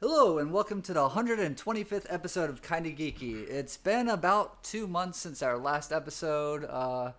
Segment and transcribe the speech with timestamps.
[0.00, 3.48] Hello and welcome to the 125th episode of Kinda Geeky.
[3.48, 7.12] It's been about two months since our last episode, uh,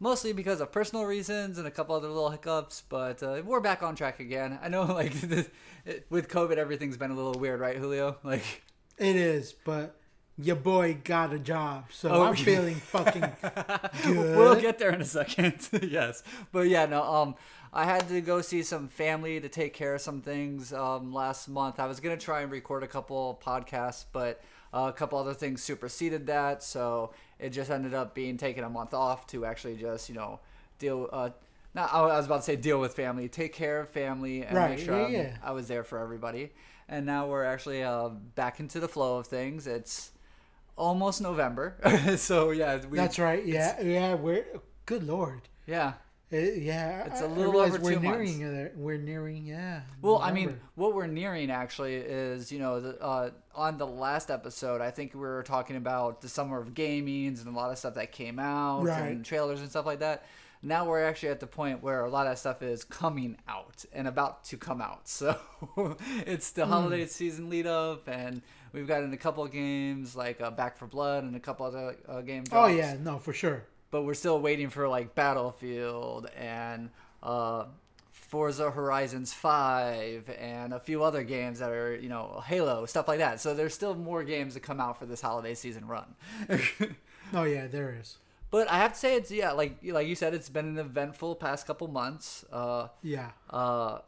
[0.00, 3.82] mostly because of personal reasons and a couple other little hiccups, but uh, we're back
[3.82, 4.58] on track again.
[4.62, 5.12] I know, like,
[6.08, 8.16] with COVID, everything's been a little weird, right, Julio?
[8.24, 8.62] Like,
[8.96, 10.00] It is, but
[10.36, 13.24] your boy got a job, so Oh, I'm feeling fucking
[14.04, 14.36] good.
[14.36, 15.68] We'll get there in a second.
[15.82, 16.22] yes,
[16.52, 17.02] but yeah, no.
[17.02, 17.34] Um,
[17.72, 20.72] I had to go see some family to take care of some things.
[20.72, 24.92] Um, last month I was gonna try and record a couple podcasts, but uh, a
[24.92, 29.26] couple other things superseded that, so it just ended up being taking a month off
[29.28, 30.40] to actually just you know
[30.78, 31.08] deal.
[31.12, 31.30] Uh,
[31.74, 34.70] not I was about to say deal with family, take care of family, and Right,
[34.70, 35.36] make sure yeah, yeah.
[35.42, 36.50] I was there for everybody.
[36.88, 39.66] And now we're actually uh, back into the flow of things.
[39.66, 40.10] It's
[40.76, 41.76] almost November,
[42.16, 43.44] so yeah, we, That's right.
[43.44, 44.14] Yeah, yeah.
[44.14, 44.44] We're
[44.86, 45.42] good lord.
[45.66, 45.94] yeah.
[46.32, 48.70] Uh, yeah, It's a little over we're two nearing.
[48.74, 49.44] We're nearing.
[49.46, 49.82] Yeah.
[50.02, 54.32] Well, I mean, what we're nearing actually is, you know, the, uh, on the last
[54.32, 57.78] episode, I think we were talking about the summer of gamings and a lot of
[57.78, 59.12] stuff that came out Right.
[59.12, 60.24] and trailers and stuff like that.
[60.60, 64.08] Now we're actually at the point where a lot of stuff is coming out and
[64.08, 65.02] about to come out.
[65.08, 65.36] So
[66.26, 68.42] it's the holiday season lead up, and
[68.74, 71.96] we've gotten a couple of games like uh, Back 4 Blood and a couple other
[72.08, 73.64] uh, game Oh yeah, no, for sure.
[73.90, 76.90] but we're still waiting for like Battlefield and
[77.22, 77.64] uh,
[78.12, 83.18] Forza Horizons 5 and a few other games that are, you know, Halo, stuff like
[83.18, 83.40] that.
[83.40, 86.14] So there's still more games to come out for this holiday season run.
[87.32, 88.18] Oh yeah, there is.
[88.50, 91.36] but I have to say it's yeah, like like you said it's been an eventful
[91.36, 92.44] past couple months.
[92.52, 93.30] Uh Yeah.
[93.50, 94.00] uh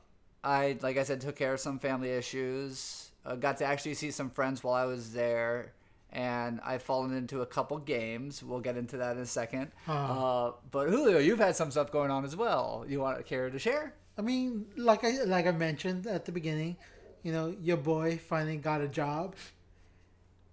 [0.45, 3.11] I like I said took care of some family issues.
[3.27, 5.73] Uh, got to actually see some friends while I was there
[6.13, 8.43] and I've fallen into a couple games.
[8.43, 9.73] We'll get into that in a second.
[9.87, 12.87] Uh, but Julio, you've had some stuff going on as well.
[12.89, 13.95] You want to care to share?
[14.19, 16.77] I mean, like I like I mentioned at the beginning,
[17.23, 19.35] you know, your boy finally got a job,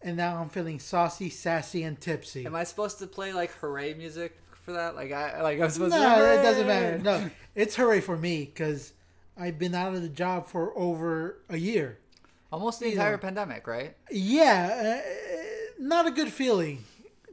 [0.01, 2.45] and now I'm feeling saucy, sassy, and tipsy.
[2.45, 4.95] Am I supposed to play like hooray music for that?
[4.95, 6.39] Like I like I'm supposed no, to.
[6.39, 6.99] it doesn't matter.
[6.99, 8.91] No, it's hooray for me because
[9.37, 11.99] I've been out of the job for over a year.
[12.53, 13.97] Almost the entire pandemic, right?
[14.11, 15.09] Yeah, uh,
[15.79, 16.83] not a good feeling.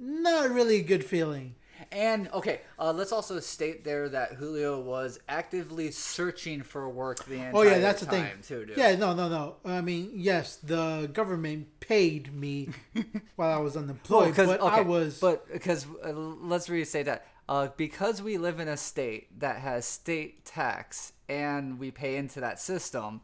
[0.01, 1.57] Not really a good feeling.
[1.93, 7.35] And okay, uh, let's also state there that Julio was actively searching for work the
[7.35, 7.57] entire time.
[7.57, 8.27] Oh yeah, that's the thing.
[8.43, 8.79] too, dude.
[8.79, 9.57] Yeah, no, no, no.
[9.65, 12.71] I mean, yes, the government paid me
[13.37, 15.21] while I was unemployed, Well, but I was.
[15.21, 19.85] But because uh, let's restate that uh, because we live in a state that has
[19.85, 23.21] state tax and we pay into that system,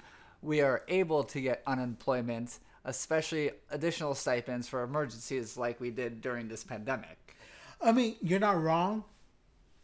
[0.46, 6.48] we are able to get unemployment, especially additional stipends for emergencies like we did during
[6.48, 7.36] this pandemic.
[7.82, 9.04] I mean, you're not wrong,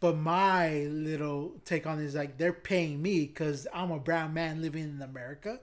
[0.00, 4.32] but my little take on it is like they're paying me because I'm a brown
[4.32, 5.60] man living in America.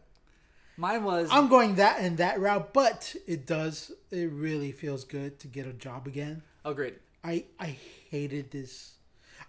[0.77, 3.91] Mine was I'm going that and that route, but it does.
[4.11, 6.43] It really feels good to get a job again.
[6.63, 6.95] agreed.
[7.23, 7.77] I I
[8.09, 8.93] hated this.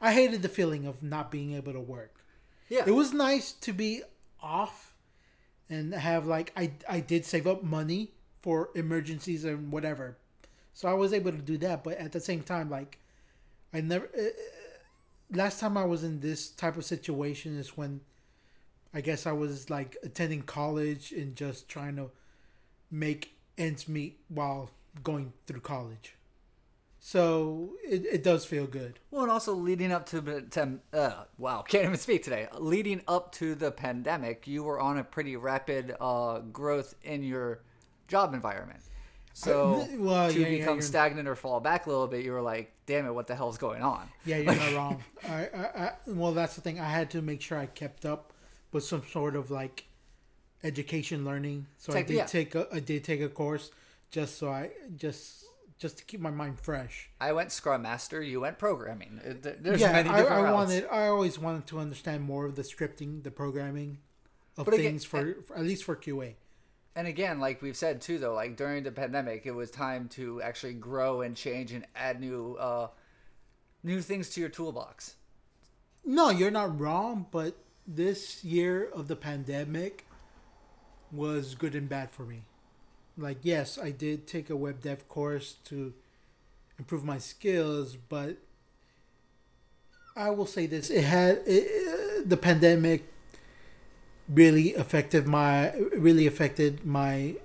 [0.00, 2.24] I hated the feeling of not being able to work.
[2.68, 4.02] Yeah, It was nice to be
[4.42, 4.89] off
[5.70, 10.18] and have like I I did save up money for emergencies and whatever.
[10.74, 12.98] So I was able to do that, but at the same time like
[13.72, 14.30] I never uh,
[15.32, 18.00] last time I was in this type of situation is when
[18.92, 22.10] I guess I was like attending college and just trying to
[22.90, 24.70] make ends meet while
[25.04, 26.14] going through college.
[27.02, 29.00] So it, it does feel good.
[29.10, 32.46] Well, and also leading up to the tem- uh, wow, can't even speak today.
[32.58, 37.60] Leading up to the pandemic, you were on a pretty rapid uh, growth in your
[38.06, 38.80] job environment.
[39.32, 42.22] So Uh, well, to yeah, yeah, become you're- stagnant or fall back a little bit,
[42.24, 45.04] you were like, "Damn it, what the hell's going on?" Yeah, you're not wrong.
[45.28, 46.78] I, I, I, well, that's the thing.
[46.80, 48.32] I had to make sure I kept up
[48.72, 49.84] with some sort of like
[50.62, 51.66] education learning.
[51.78, 52.26] So I did yeah.
[52.26, 53.70] take a, I did take a course
[54.10, 55.44] just so I just
[55.80, 57.08] just to keep my mind fresh.
[57.20, 59.18] I went Scrum Master, you went programming.
[59.24, 60.54] There's yeah, many I, different I routes.
[60.54, 60.86] wanted.
[60.92, 63.98] I always wanted to understand more of the scripting, the programming
[64.58, 66.34] of But again- things for, for at least for QA.
[66.94, 70.42] And again, like we've said too, though, like during the pandemic, it was time to
[70.42, 72.88] actually grow and change and add new, uh,
[73.82, 75.14] new things to your toolbox.
[76.04, 77.54] No, you're not wrong, but
[77.86, 80.04] this year of the pandemic
[81.12, 82.42] was good and bad for me.
[83.20, 85.92] Like, yes, I did take a web dev course to
[86.78, 88.38] improve my skills, but
[90.16, 93.04] I will say this: it had it, the pandemic
[94.28, 97.36] really affected my really affected my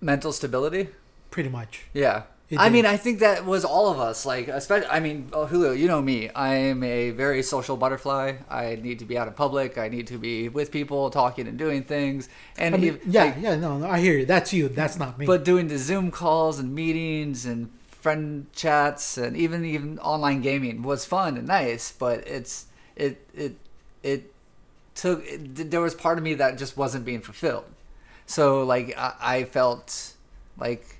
[0.00, 0.88] Mental stability.
[1.30, 1.84] pretty much.
[1.94, 2.24] Yeah.
[2.56, 4.24] I mean, I think that was all of us.
[4.24, 6.30] Like, especially, I mean, oh, Julio, you know me.
[6.30, 8.34] I am a very social butterfly.
[8.48, 9.78] I need to be out in public.
[9.78, 12.28] I need to be with people, talking and doing things.
[12.56, 14.26] And I mean, yeah, like, yeah, no, no, I hear you.
[14.26, 14.68] That's you.
[14.68, 15.26] That's not me.
[15.26, 20.82] but doing the Zoom calls and meetings and friend chats and even even online gaming
[20.82, 21.90] was fun and nice.
[21.90, 23.56] But it's it it
[24.04, 24.32] it
[24.94, 27.64] took it, there was part of me that just wasn't being fulfilled.
[28.26, 30.14] So like I, I felt
[30.56, 30.95] like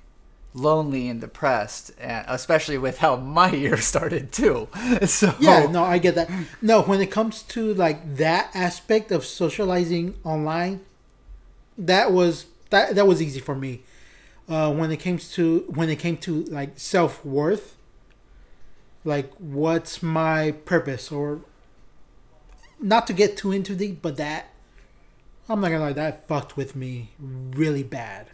[0.57, 4.67] lonely and depressed, and especially with how my year started too.
[5.05, 6.29] So yeah, no, I get that.
[6.61, 10.81] No, when it comes to like that aspect of socializing online,
[11.77, 13.81] that was that that was easy for me.
[14.49, 17.75] Uh, when it came to when it came to like self worth,
[19.03, 21.41] like what's my purpose or
[22.79, 24.49] not to get too into deep, but that
[25.49, 28.27] I'm not gonna lie, that fucked with me really bad.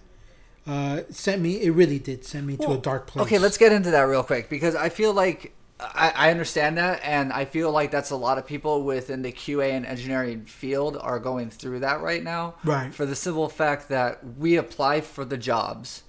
[0.65, 1.61] Uh, sent me.
[1.61, 3.25] It really did send me to a dark place.
[3.25, 7.01] Okay, let's get into that real quick because I feel like I, I understand that,
[7.03, 10.97] and I feel like that's a lot of people within the QA and engineering field
[10.97, 12.55] are going through that right now.
[12.63, 12.93] Right.
[12.93, 16.03] For the simple fact that we apply for the jobs,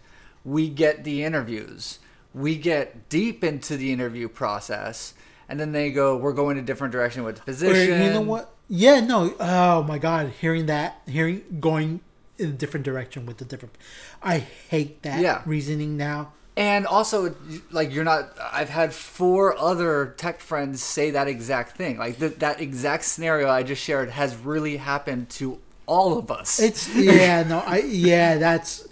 [0.45, 1.99] we get the interviews,
[2.33, 5.15] we get deep into the interview process,
[5.49, 8.21] and then they go, "We're going a different direction with the Or, position." you know
[8.21, 8.55] what?
[8.69, 9.35] Yeah, no.
[9.41, 12.01] Oh my god, hearing that, hearing going
[12.39, 13.77] in a different direction with the different.
[14.23, 15.43] I hate that Yeah.
[15.47, 16.33] reasoning now.
[16.57, 17.35] And also,
[17.73, 18.31] like you're not.
[18.53, 21.99] I've had four other tech friends say that exact thing.
[21.99, 26.61] Like th- that exact scenario I just shared has really happened to all of us.
[26.61, 28.87] It's yeah, no, I yeah, that's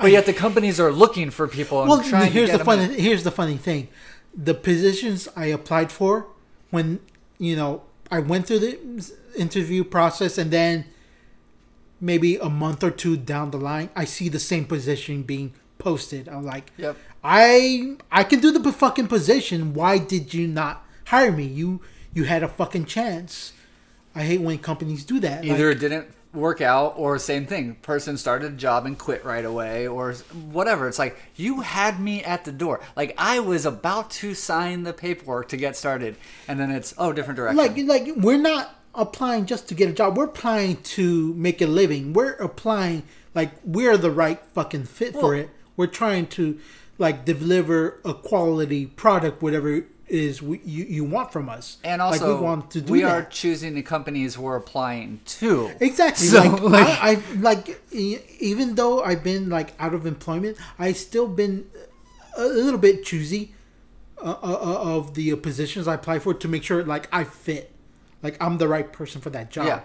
[0.00, 2.02] but yet the companies are looking for people and well.
[2.02, 2.86] trying Here's the funny.
[2.98, 3.88] Here's the funny thing,
[4.34, 6.26] the positions I applied for
[6.70, 7.00] when
[7.38, 8.78] you know I went through the
[9.36, 10.86] interview process and then
[12.00, 16.28] maybe a month or two down the line, I see the same position being posted.
[16.28, 16.96] I'm like, Yep.
[17.22, 19.74] I I can do the fucking position.
[19.74, 21.44] Why did you not hire me?
[21.44, 21.80] You
[22.14, 23.52] you had a fucking chance.
[24.14, 25.44] I hate when companies do that.
[25.44, 27.74] Either Like, it didn't work out, or same thing.
[27.76, 30.12] Person started a job and quit right away, or
[30.50, 30.88] whatever.
[30.88, 32.80] It's like you had me at the door.
[32.96, 36.16] Like I was about to sign the paperwork to get started,
[36.48, 37.56] and then it's oh, different direction.
[37.56, 40.16] like like we're not applying just to get a job.
[40.16, 42.12] We're applying to make a living.
[42.12, 43.04] We're applying
[43.34, 45.50] like we're the right fucking fit for it.
[45.76, 46.58] We're trying to
[46.98, 51.78] like deliver a quality product, whatever it is we, you you want from us.
[51.84, 53.10] and also, like we want to do we that.
[53.10, 55.70] are choosing the companies we're applying to.
[55.80, 56.26] Exactly.
[56.26, 60.92] So, like, like- I, I like even though I've been like out of employment, I
[60.92, 61.70] still been
[62.36, 63.54] a little bit choosy
[64.18, 67.72] uh, uh, uh, of the positions I apply for to make sure like I fit,
[68.22, 69.66] like I'm the right person for that job.
[69.66, 69.80] Yeah.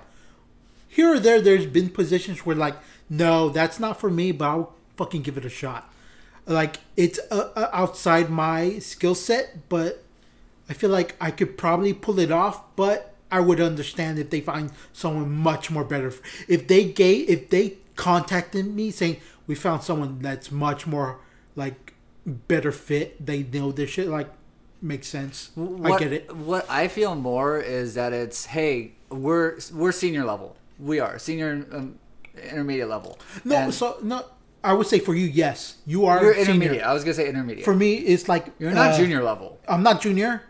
[0.88, 2.76] Here or there, there's been positions where like,
[3.10, 5.92] no, that's not for me, but I'll fucking give it a shot.
[6.46, 10.04] Like it's uh, uh, outside my skill set, but
[10.70, 14.42] I feel like I could probably pull it off, but I would understand if they
[14.42, 16.14] find someone much more better.
[16.48, 19.18] If they gave, if they contacted me saying
[19.48, 21.20] we found someone that's much more
[21.56, 21.94] like
[22.26, 24.08] better fit, they know this shit.
[24.08, 24.30] Like
[24.86, 25.52] makes sense.
[25.56, 26.36] What, I get it.
[26.36, 30.56] What I feel more is that it's hey, we're we're senior level.
[30.80, 32.00] We are senior um,
[32.52, 33.18] intermediate level.
[33.44, 34.26] No, And so no.
[34.64, 36.50] I would say for you, yes, you are you're senior.
[36.54, 36.84] intermediate.
[36.84, 37.66] I was gonna say intermediate.
[37.66, 39.60] For me, it's like you're not uh, junior level.
[39.68, 40.42] I'm not junior.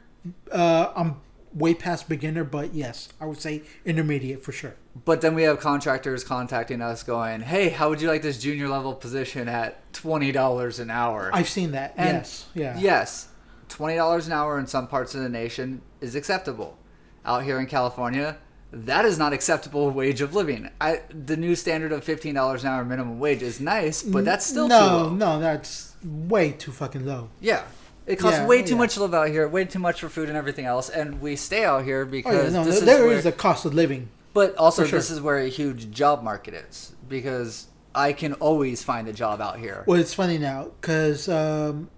[0.51, 1.17] Uh, I'm
[1.53, 4.75] way past beginner, but yes, I would say intermediate for sure.
[5.03, 8.69] But then we have contractors contacting us, going, "Hey, how would you like this junior
[8.69, 11.93] level position at twenty dollars an hour?" I've seen that.
[11.97, 12.77] And yes, yeah.
[12.79, 13.27] Yes,
[13.75, 16.77] twenty dollars an hour in some parts of the nation is acceptable.
[17.25, 18.37] Out here in California,
[18.71, 20.69] that is not acceptable wage of living.
[20.79, 24.45] I, the new standard of fifteen dollars an hour minimum wage is nice, but that's
[24.45, 27.29] still no, no, that's way too fucking low.
[27.41, 27.63] Yeah.
[28.07, 28.77] It costs Yeah, way too yeah.
[28.83, 31.35] much to live out here, way too much for food and everything else, and we
[31.35, 33.73] stay out here Oh, because yeah, no, this there is is where, a cost of
[33.73, 34.09] living.
[34.33, 34.99] but also sure.
[34.99, 37.65] this is where a huge job market is because
[37.95, 39.83] I can always find a job out here.
[39.87, 41.89] Well, it's funny now because um,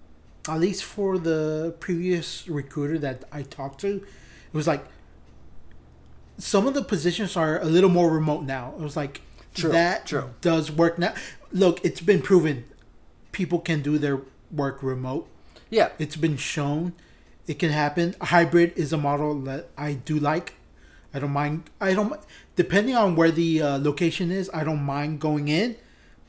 [0.48, 4.84] at least for the previous recruiter that I talked to, it was like
[6.38, 8.74] some of the positions are a little more remote now.
[8.78, 9.20] It was like
[9.54, 10.30] True, that true.
[10.40, 11.14] does work now.
[11.52, 12.64] Look, it's been proven
[13.32, 15.28] people can do their work remote.
[15.70, 16.94] Yeah, It's been shown
[17.46, 18.14] it can happen.
[18.20, 20.54] Hybrid is a model that I do like.
[21.14, 21.70] I don't mind.
[21.80, 22.12] I don't
[22.56, 24.50] depending on where the uh, location is.
[24.52, 25.76] I don't mind going in,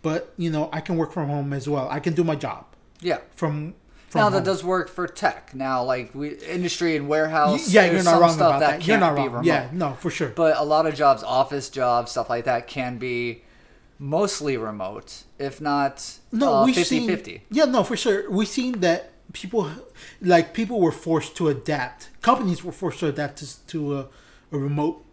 [0.01, 1.89] but you know I can work from home as well.
[1.89, 2.65] I can do my job
[3.01, 3.19] yeah.
[3.35, 3.75] from.
[4.15, 4.33] Now home.
[4.33, 5.53] that does work for tech.
[5.53, 7.71] Now, like we industry and warehouse.
[7.71, 8.85] yeah, you're not wrong about that.
[8.85, 9.25] You're can't wrong.
[9.25, 9.45] remote.
[9.45, 10.29] Yeah, no, for sure.
[10.29, 13.43] But a lot of jobs, office jobs, stuff like that, can be
[13.99, 17.43] mostly remote, if not No, uh, we've 50 seen 50.
[17.51, 18.29] Yeah, no, for sure.
[18.31, 19.69] We've seen that people,
[20.21, 22.09] like people, were forced to adapt.
[22.21, 24.07] Companies were forced to adapt to, to a,
[24.51, 25.05] a remote,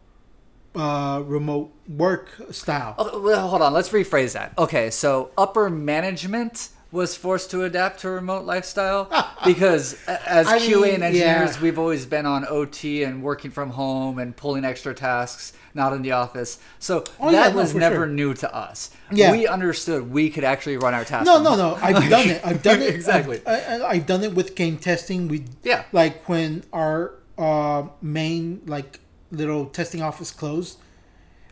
[0.77, 2.95] uh, remote work style.
[2.97, 4.55] Oh, well, hold on, let's rephrase that.
[4.57, 9.11] Okay, so upper management was forced to adapt to a remote lifestyle
[9.45, 11.63] because as I QA mean, and engineers, yeah.
[11.63, 16.03] we've always been on OT and working from home and pulling extra tasks, not in
[16.03, 16.59] the office.
[16.79, 18.07] So Oh, that yeah, no, was never sure.
[18.07, 18.91] new to us.
[19.11, 19.33] Yeah.
[19.33, 21.27] We understood we could actually run our tasks.
[21.27, 21.75] No, no, no.
[21.83, 22.41] I've done it.
[22.47, 22.95] I've done it.
[22.95, 23.43] Exactly.
[23.47, 25.29] I, I, I've done it with game testing.
[25.29, 25.85] We Yeah.
[25.93, 29.01] like when our uh, main like
[29.33, 30.79] little testing office closed.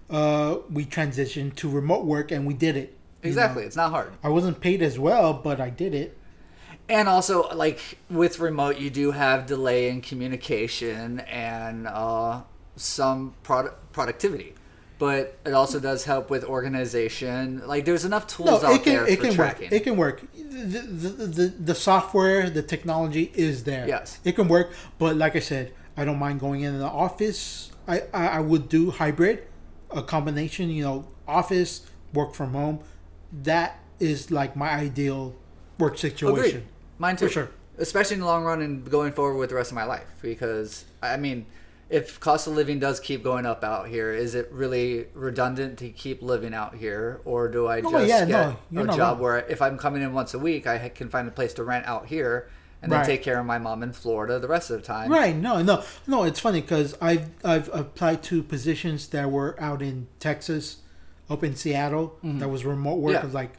[0.09, 2.97] Uh, we transitioned to remote work and we did it.
[3.25, 3.33] You know.
[3.37, 3.65] Exactly.
[3.65, 4.13] It's not hard.
[4.23, 6.17] I wasn't paid as well, but I did it.
[6.89, 12.43] And also, like with remote, you do have delay in communication and uh,
[12.77, 14.55] some product productivity,
[14.99, 17.63] but it also does help with organization.
[17.67, 19.65] Like there's enough tools No, out can there it for can tracking.
[19.67, 19.73] work.
[19.73, 20.23] It can work.
[20.35, 23.89] The, the, the, the software, the technology is there.
[23.89, 24.21] Yes.
[24.25, 24.73] it can work.
[24.99, 27.71] But like I said, I don't mind going in the office.
[27.89, 29.45] I, I, I would do hybrid,
[29.91, 30.69] a combination.
[30.69, 32.81] You know, office work from home.
[33.43, 35.35] That is like my ideal
[35.79, 36.39] work situation.
[36.59, 36.63] Agreed.
[36.99, 37.27] Mine too.
[37.27, 37.51] For sure.
[37.79, 40.07] Especially in the long run and going forward with the rest of my life.
[40.23, 41.47] Because, I mean,
[41.91, 45.91] if cost of living does keep going up out here, is it really redundant to
[45.91, 47.21] keep living out here?
[47.25, 49.19] Or do I No, just yeah, get no, a job wrong.
[49.21, 51.87] where if I'm coming in once a week, I can find a place to rent
[51.87, 52.49] out here
[52.81, 53.07] and then Right.
[53.07, 55.11] take care of my mom in Florida the rest of the time?
[55.11, 55.35] Right.
[55.35, 55.61] No.
[55.63, 55.83] No.
[56.07, 56.23] No.
[56.25, 60.77] It's funny because I've I've applied to positions that were out in Texas,
[61.31, 62.19] up in Seattle.
[62.25, 62.39] Mm-hmm.
[62.39, 63.15] That was remote work.
[63.15, 63.25] Yeah.
[63.25, 63.53] Was like,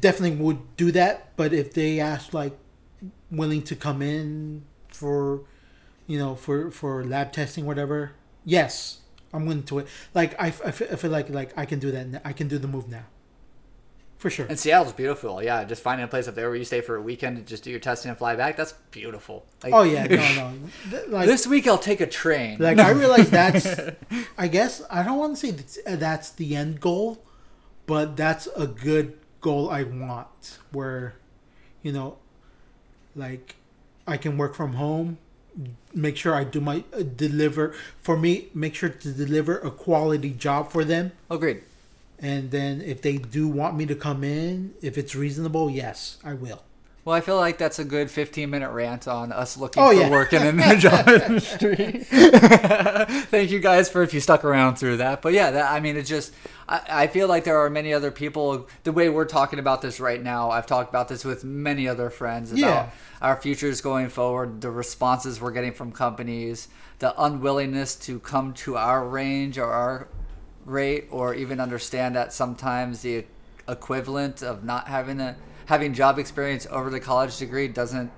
[0.00, 1.36] definitely would do that.
[1.36, 2.56] But if they asked like
[3.30, 5.42] willing to come in for,
[6.06, 8.12] you know, for for lab testing, whatever,
[8.44, 9.00] yes,
[9.32, 9.88] I'm willing to it.
[10.14, 12.22] Like I, I feel, I feel like like I can do that.
[12.24, 13.04] I can do the move now.
[14.22, 14.46] For sure.
[14.48, 15.42] And Seattle's beautiful.
[15.42, 17.64] Yeah, just finding a place up there where you stay for a weekend and just
[17.64, 18.56] do your testing and fly back.
[18.56, 19.44] That's beautiful.
[19.64, 20.04] Like, Oh yeah.
[20.06, 20.52] No.
[20.92, 21.02] No.
[21.08, 22.58] Like this week I'll take a train.
[22.60, 23.66] Like I realize that's,
[24.38, 27.24] I guess I don't want to say that's, uh, that's the end goal,
[27.86, 30.58] but that's a good goal I want.
[30.70, 31.16] Where,
[31.82, 32.18] you know,
[33.16, 33.56] like,
[34.06, 35.18] I can work from home,
[35.92, 40.30] make sure I do my uh, deliver for me, make sure to deliver a quality
[40.30, 41.64] job for them, Agreed.
[42.22, 46.32] And then if they do want me to come in, if it's reasonable, yes, I
[46.34, 46.62] will.
[47.04, 49.92] Well, I feel like that's a good 15 minute rant on us looking Oh, for
[49.94, 50.08] yeah.
[50.08, 52.04] work in the job industry.
[53.30, 55.20] Thank you guys for if you stuck around through that.
[55.20, 56.32] But yeah, that, I mean, it just,
[56.68, 59.98] I, I feel like there are many other people, the way we're talking about this
[59.98, 62.90] right now, I've talked about this with many other friends about Yeah.
[63.20, 66.68] our futures going forward, the responses we're getting from companies,
[67.00, 70.06] the unwillingness to come to our range or our
[70.64, 73.24] rate, or even understand that sometimes the
[73.68, 78.10] equivalent of not having a having job experience over the college degree doesn't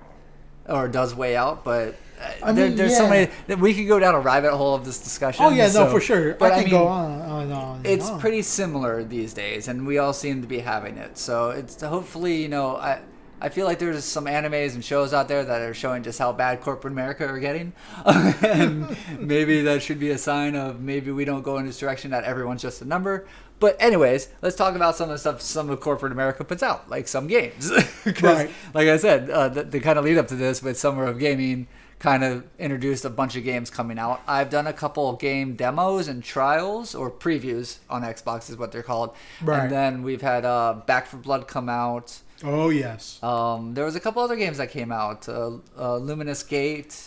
[0.67, 1.63] or does weigh out.
[1.63, 4.51] But uh, I there, mean, there's so many that we could go down a rabbit
[4.51, 5.45] hole of this discussion.
[5.45, 6.33] Oh yeah, no, for sure.
[6.33, 7.81] But I I, can mean, go on, on, on.
[7.83, 8.19] it's on.
[8.19, 11.17] pretty similar these days, and we all seem to be having it.
[11.17, 12.99] So it's hopefully, you know, I
[13.45, 16.33] I feel like there's some animes and shows out there that are showing just how
[16.33, 17.73] bad corporate America are getting,
[18.05, 22.09] and maybe that should be a sign of maybe we don't go in this direction
[22.09, 23.27] that everyone's just a number.
[23.59, 26.89] But anyways, let's talk about some of the stuff some of corporate America puts out,
[26.89, 27.71] like some games.
[28.21, 28.49] Right.
[28.73, 31.19] Like I said, uh, the, the kind of lead up to this with Summer of
[31.19, 31.67] Gaming
[31.99, 34.21] kind of introduced a bunch of games coming out.
[34.27, 38.71] I've done a couple of game demos and trials or previews on Xbox is what
[38.71, 39.15] they're called.
[39.41, 39.61] Right.
[39.61, 42.21] And then we've had uh, Back 4 Blood come out.
[42.43, 43.21] Oh yes.
[43.23, 45.27] Um, there was a couple other games that came out.
[45.29, 47.01] Uh, uh, Luminous Gate.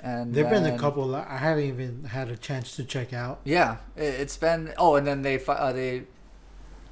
[0.00, 3.40] And There've been a couple I haven't even had a chance to check out.
[3.44, 4.72] Yeah, it, it's been.
[4.78, 6.04] Oh, and then they uh, they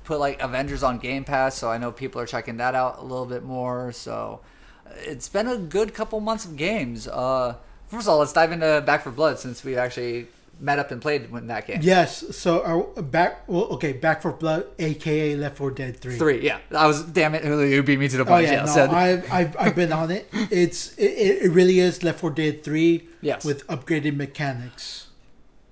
[0.02, 3.02] put like Avengers on Game Pass, so I know people are checking that out a
[3.02, 3.92] little bit more.
[3.92, 4.40] So
[4.86, 7.06] uh, it's been a good couple months of games.
[7.06, 7.56] Uh,
[7.86, 10.26] first of all, let's dive into Back 4 Blood since we actually
[10.58, 11.80] met up and played in that game.
[11.82, 12.36] Yes.
[12.36, 12.60] So
[12.96, 13.46] uh, back.
[13.48, 13.92] Well, okay.
[13.92, 16.16] Back 4 Blood, aka Left 4 Dead 3.
[16.18, 16.58] Three, yeah.
[16.74, 18.46] I was damn it, you beat me to the Oh punch.
[18.46, 20.28] yeah, yeah, no, said- I've, I've I've been on it.
[20.50, 23.44] It's it, it really is Left 4 Dead 3 Yes.
[23.44, 25.08] with upgraded mechanics.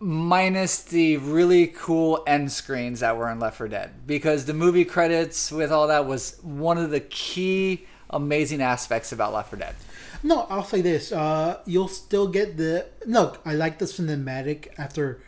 [0.00, 4.84] minus the really cool end screens that were in Left 4 Dead because the movie
[4.84, 9.74] credits with all that was one of the key amazing aspects about Left 4 Dead.
[10.22, 11.12] No, I'll say this.
[11.12, 13.40] Uh, you'll still get the look.
[13.44, 15.20] I like the cinematic after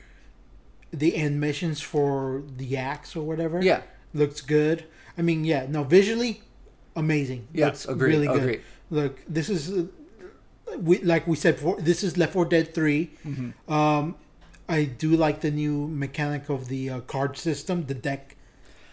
[0.91, 3.61] the end missions for the axe or whatever.
[3.63, 3.83] Yeah.
[4.15, 4.85] looks good.
[5.19, 6.43] I mean, yeah, no, visually
[6.95, 7.49] amazing.
[7.53, 8.37] Yeah, looks agreed, really good.
[8.43, 8.63] agreed.
[8.91, 9.87] Look, this is uh,
[10.79, 11.81] we like we said before.
[11.81, 13.11] This is Left 4 Dead 3.
[13.27, 13.73] Mm-hmm.
[13.73, 14.17] Um,
[14.69, 18.36] I do like the new mechanic of the uh, card system, the deck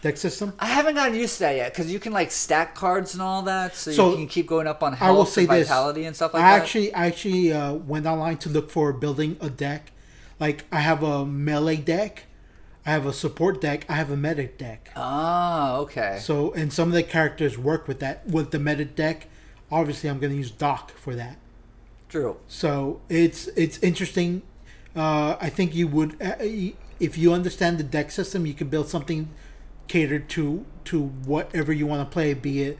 [0.04, 0.52] deck system.
[0.60, 3.42] I haven't gotten used to that yet because you can like stack cards and all
[3.42, 5.68] that, so, So, you can keep going up on I health will say and this.
[5.68, 6.62] vitality and stuff like I that.
[6.62, 9.82] actually I actually uh, went online to look for building a deck.
[10.38, 12.24] Like I have a melee deck,
[12.86, 14.90] I have a support deck, I have a medic deck.
[14.94, 16.18] Oh, okay.
[16.20, 19.28] So and some of the characters work with that with the medic deck.
[19.72, 21.36] Obviously, I'm going to use Doc for that.
[22.08, 22.36] True.
[22.46, 24.42] So it's it's interesting.
[24.94, 26.36] Uh, I think you would uh,
[27.00, 29.30] if you understand the deck system, you can build something
[29.88, 32.34] catered to to whatever you want to play.
[32.34, 32.78] Be it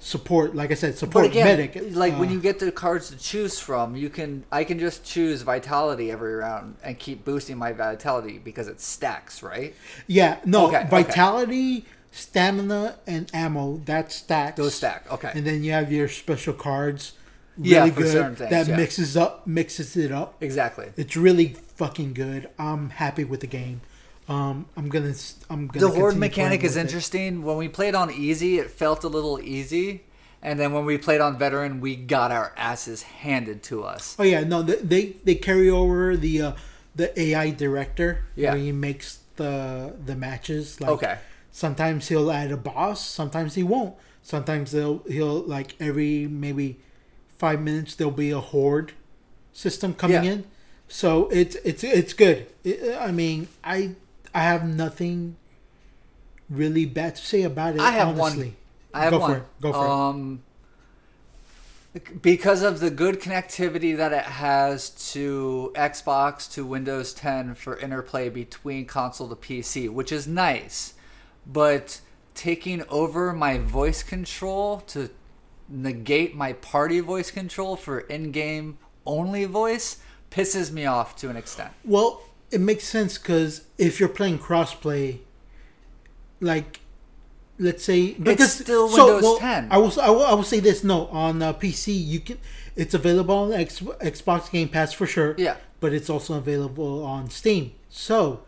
[0.00, 1.76] support, like I said, support again, medic.
[1.96, 5.04] like when uh, you get the cards to choose from, you can I can just
[5.04, 9.74] choose vitality every round and keep boosting my vitality because it stacks, right?
[10.06, 10.88] yeah no Okay, okay.
[10.88, 14.56] vitality, stamina, and ammo that stacks.
[14.56, 15.10] Those stack.
[15.10, 15.32] Okay.
[15.34, 17.12] and then you have your special cards.
[17.60, 18.12] Yeah, Really for good.
[18.12, 18.76] certain things, that yeah.
[18.76, 20.36] mixes up mixes it up.
[20.40, 20.92] exactly.
[20.96, 22.48] It's really fucking good.
[22.56, 23.80] I'm happy with the game.
[24.28, 25.14] Um, I'm gonna
[25.48, 25.86] I'm gonna.
[25.86, 26.80] The horde mechanic is with it.
[26.82, 27.42] interesting.
[27.42, 30.02] When we played on easy, it felt a little easy,
[30.42, 34.16] and then when we played on veteran, we got our asses handed to us.
[34.18, 36.52] Oh yeah, no, they they, they carry over the uh,
[36.94, 38.24] the AI director.
[38.36, 38.52] Yeah.
[38.52, 40.80] where he makes the the matches.
[40.80, 41.18] Like, Okay.
[41.50, 43.04] Sometimes he'll add a boss.
[43.04, 43.94] Sometimes he won't.
[44.22, 46.78] Sometimes they'll he'll like every maybe
[47.38, 48.92] five minutes there'll be a horde
[49.54, 50.32] system coming Yeah.
[50.32, 50.44] in.
[50.86, 52.46] So it's it's it's good.
[52.62, 53.94] It, I mean, I
[54.38, 55.36] I have nothing
[56.48, 57.80] really bad to say about it.
[57.80, 58.46] I have honestly.
[58.46, 58.56] one.
[58.94, 59.30] I have Go one.
[59.32, 59.42] for it.
[59.60, 59.90] Go for it.
[59.90, 60.42] um,
[62.22, 68.28] Because of the good connectivity that it has to Xbox to Windows 10 for interplay
[68.28, 70.94] between console to PC, which is nice,
[71.46, 72.00] but
[72.34, 75.10] taking over my voice control to
[75.68, 79.96] negate my party voice control for in-game only voice
[80.30, 81.72] pisses me off to an extent.
[81.84, 85.18] Well, it makes sense because if you're playing crossplay,
[86.40, 86.80] like,
[87.58, 89.68] let's say because still Windows 10.
[89.70, 92.38] I will, I will I will say this: no, on uh, PC you can.
[92.76, 95.34] It's available on X, Xbox Game Pass for sure.
[95.36, 95.56] Yeah.
[95.80, 97.72] but it's also available on Steam.
[97.88, 98.42] So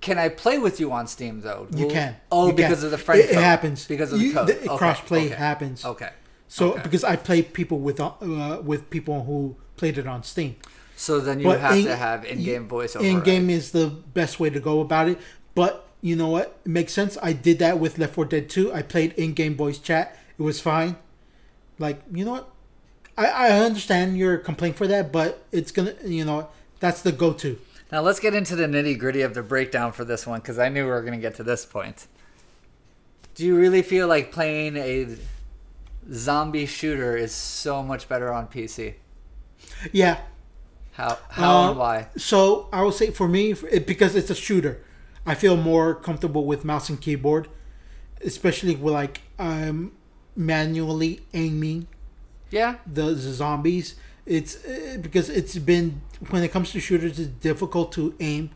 [0.00, 1.66] Can I play with you on Steam though?
[1.74, 2.16] you can.
[2.32, 2.56] Oh, You can.
[2.56, 4.46] because of the friend It, it happens Because of the You- code.
[4.48, 5.84] the Okay, crossplay okay, happens.
[5.84, 6.10] Okay.
[6.48, 6.82] So okay.
[6.82, 8.12] because I play people with uh,
[8.64, 10.56] with people who played it on Steam.
[10.96, 13.02] So then you But have in- to have in-game voiceover.
[13.02, 13.24] In right?
[13.24, 15.18] game is the best way to go about it.
[15.54, 16.58] But you know what?
[16.64, 17.16] It makes sense.
[17.22, 18.72] I did that with Left 4 Dead 2.
[18.72, 20.16] I played in game voice chat.
[20.38, 20.96] It was fine.
[21.78, 22.50] Like, you know what?
[23.16, 26.48] I, I understand your complaint for that, but it's gonna you know
[26.80, 27.58] that's the go to.
[27.92, 30.68] Now let's get into the nitty gritty of the breakdown for this one because I
[30.68, 32.08] knew we were going to get to this point.
[33.36, 35.16] Do you really feel like playing a
[36.12, 38.94] zombie shooter is so much better on PC?
[39.92, 40.18] Yeah.
[40.94, 42.08] How how Uh, and why?
[42.16, 44.82] So I would say for me, it, because it's a shooter,
[45.26, 47.48] I feel more comfortable with mouse and keyboard,
[48.22, 49.92] especially with like I'm
[50.36, 51.86] manually aiming
[52.50, 53.96] Yeah, the, the zombies.
[54.26, 58.50] It's uh, because it's been when it comes to shooters, it's difficult to aim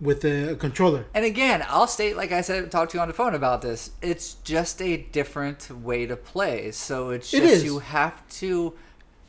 [0.00, 1.06] with a controller.
[1.14, 3.90] and again, I'll state like I said, talk to you on the phone about this.
[4.02, 6.70] It's just a different way to play.
[6.72, 7.64] So it's just is.
[7.64, 8.74] you have to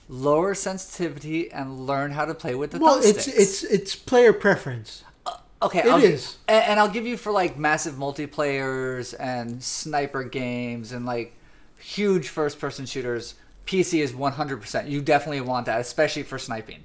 [0.10, 3.40] lower sensitivity and learn how to play with the Well, it's thumbsticks.
[3.40, 5.04] it's it's player preference.
[5.62, 6.38] Okay, It I'll is.
[6.48, 11.34] and, and I'll give you for like massive multiplayers and sniper games and like
[11.80, 13.36] huge first-person shooters.
[13.66, 14.90] PC is one hundred percent.
[14.90, 16.84] You definitely want that, especially for sniping.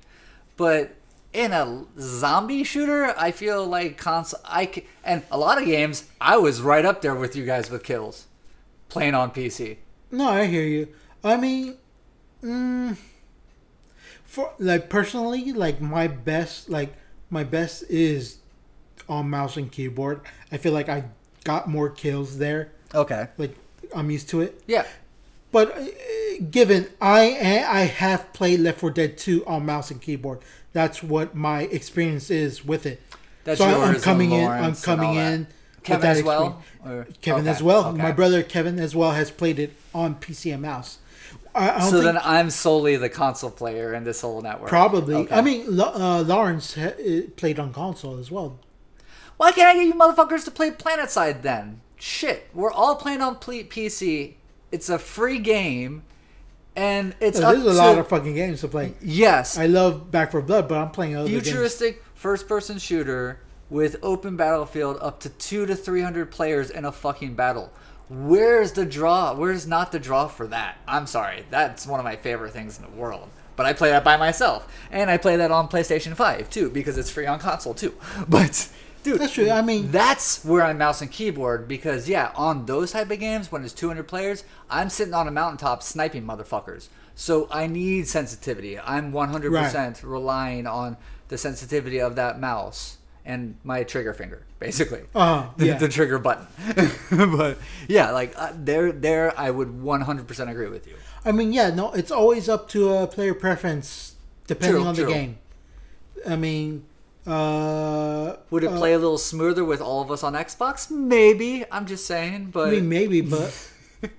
[0.56, 0.94] But
[1.32, 4.40] in a zombie shooter, I feel like console.
[4.44, 7.70] I c- and a lot of games, I was right up there with you guys
[7.70, 8.26] with kills,
[8.88, 9.78] playing on PC.
[10.12, 10.88] No, I hear you.
[11.24, 11.76] I mean,
[12.42, 12.96] mm,
[14.28, 16.94] for like personally, like my best, like
[17.30, 18.38] my best is
[19.08, 20.20] on mouse and keyboard.
[20.52, 21.04] I feel like I
[21.44, 22.70] got more kills there.
[22.94, 23.26] Okay.
[23.38, 23.56] Like
[23.96, 24.62] I'm used to it.
[24.66, 24.86] Yeah.
[25.50, 25.84] But uh,
[26.50, 30.40] given I I have played Left 4 Dead 2 on mouse and keyboard,
[30.74, 33.00] that's what my experience is with it.
[33.44, 34.46] That's so I'm coming in.
[34.46, 35.40] I'm coming in.
[35.40, 36.62] with Kevin that as well.
[36.84, 37.08] experience.
[37.08, 37.86] Or- Kevin okay, as well.
[37.86, 38.02] okay.
[38.02, 40.98] My brother Kevin as well has played it on PC and mouse.
[41.58, 44.68] I, I So then I'm solely the console player in this whole network.
[44.68, 45.14] probably.
[45.16, 45.34] Okay.
[45.34, 48.58] I mean, uh, Lawrence uh, played on console as well.
[49.36, 51.80] Why can't I get you motherfuckers to play PlanetSide then?
[51.96, 54.34] Shit, we're all playing on PC.
[54.70, 56.02] It's a free game,
[56.76, 58.94] and it's There's a to lot of fucking games to play.
[59.00, 63.40] yes, I love Back 4 Blood, but I'm playing other futuristic first-person shooter
[63.70, 67.72] with open battlefield up to two to three hundred players in a fucking battle.
[68.08, 69.34] Where's the draw?
[69.34, 70.78] Where's not the draw for that?
[70.86, 73.28] I'm sorry, that's one of my favorite things in the world.
[73.56, 76.96] but I play that by myself, and I play that on PlayStation Five too because
[76.96, 77.94] it's free on console too.
[78.28, 78.68] But
[79.02, 79.50] dude, That's true.
[79.50, 83.50] I mean, that's where I'm mouse and keyboard because yeah, on those type of games
[83.50, 86.88] when it's 200 players, I'm sitting on a mountaintop sniping motherfuckers.
[87.14, 88.78] So I need sensitivity.
[88.78, 90.96] I'm 100% relying on
[91.28, 92.97] the sensitivity of that mouse
[93.28, 95.02] and my trigger finger, basically.
[95.14, 95.78] uh, The, yeah.
[95.78, 96.46] the trigger button.
[97.36, 100.96] but yeah, like uh, there, there, I would 100% agree with you.
[101.24, 104.14] I mean, yeah, no, it's always up to a player preference
[104.46, 105.04] depending True, on true.
[105.04, 105.38] the game.
[106.26, 106.84] I mean,
[107.26, 110.90] uh, Would it uh, play a little smoother with all of us on Xbox?
[110.90, 111.64] Maybe.
[111.70, 113.52] I'm just saying, but I mean, maybe, but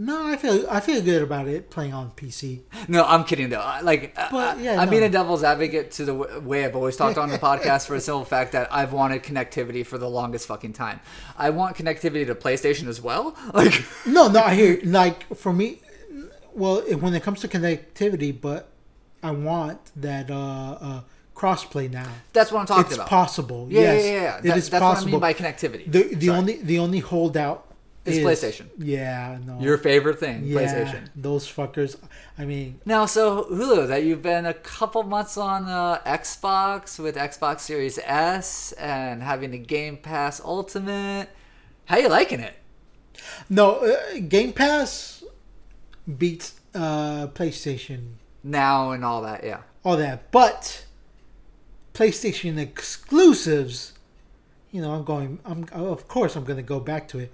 [0.00, 2.60] no, I feel I feel good about it playing on PC.
[2.86, 3.58] No, I'm kidding though.
[3.60, 6.76] I- Like, But, I, yeah, I'm being a devil's advocate to the w- way I've
[6.76, 10.08] always talked on the podcast for the simple fact that I've wanted connectivity for the
[10.08, 11.00] longest fucking time.
[11.36, 13.34] I want connectivity to PlayStation as well.
[13.54, 15.80] Like, No, no, I hear like for me,
[16.54, 18.68] well, when it comes to connectivity, but
[19.22, 21.00] I want that uh, uh,
[21.34, 22.08] crossplay now.
[22.32, 23.04] that's what I'm talking it's about.
[23.06, 23.66] It's possible.
[23.70, 24.36] yeah, yes, yeah, yeah, yeah.
[24.38, 25.18] It That- is that's possible.
[25.18, 25.90] what I mean by connectivity.
[25.90, 26.38] the the Sorry.
[26.38, 27.64] only the only holdout
[28.08, 28.66] Is is PlayStation.
[28.78, 29.60] Yeah, no.
[29.60, 31.08] Your favorite thing, yeah, PlayStation.
[31.14, 31.96] Those fuckers.
[32.36, 37.16] I mean, Now, so Julio, that you've been a couple months on uh, Xbox with
[37.16, 41.28] Xbox Series S and having the Game Pass Ultimate.
[41.86, 42.54] How you liking it?
[43.48, 45.24] no, uh, Game Pass
[46.16, 48.14] beats uh, PlayStation.
[48.44, 49.62] Now and all that, yeah.
[49.84, 50.30] all that.
[50.30, 50.86] But
[51.92, 53.94] PlayStation exclusives,
[54.70, 55.40] you know, I'm going.
[55.44, 57.32] I'm of course I'm going to go back to it.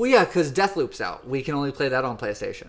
[0.00, 1.28] Well, yeah, because Deathloop's out.
[1.28, 2.68] We can only play that on PlayStation.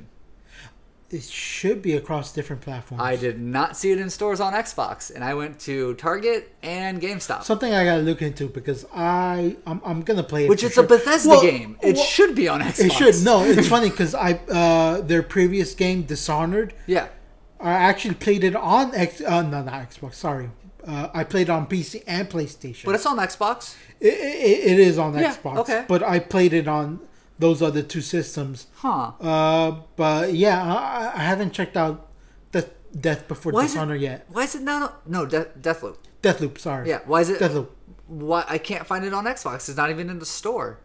[1.10, 3.02] It should be across different platforms.
[3.02, 7.02] I did not see it in stores on Xbox, and I went to Target and
[7.02, 7.44] GameStop.
[7.44, 10.50] Something I gotta look into because I I'm, I'm gonna play it.
[10.50, 10.84] which it's sure.
[10.84, 11.78] a Bethesda Well, game.
[11.82, 12.84] It well, should be on Xbox.
[12.86, 13.24] It should.
[13.24, 16.74] No, it's funny because I uh their previous game Dishonored.
[16.86, 17.08] Yeah.
[17.62, 19.22] I actually played it on X.
[19.22, 20.16] Uh, no, not Xbox.
[20.16, 20.50] Sorry.
[20.86, 22.84] Uh, I played it on PC and PlayStation.
[22.84, 23.78] But it's on Xbox.
[24.02, 25.58] It, it, it is on Yeah, Xbox.
[25.60, 25.86] okay.
[25.88, 27.00] But I played it on
[27.42, 28.68] those other two systems.
[28.76, 29.12] Huh.
[29.20, 32.08] Uh, but yeah, I, I haven't checked out
[32.52, 32.70] Death,
[33.08, 34.26] Death Before Why is it- Dishonor yet.
[34.30, 35.08] Why is it not?
[35.10, 35.98] No, De- Deathloop.
[36.22, 36.88] Deathloop, sorry.
[36.88, 37.00] Yeah.
[37.06, 37.40] Why is it?
[37.40, 37.68] Deathloop.
[38.08, 39.68] Why I can't find it on Xbox?
[39.70, 40.80] It's not even in the store.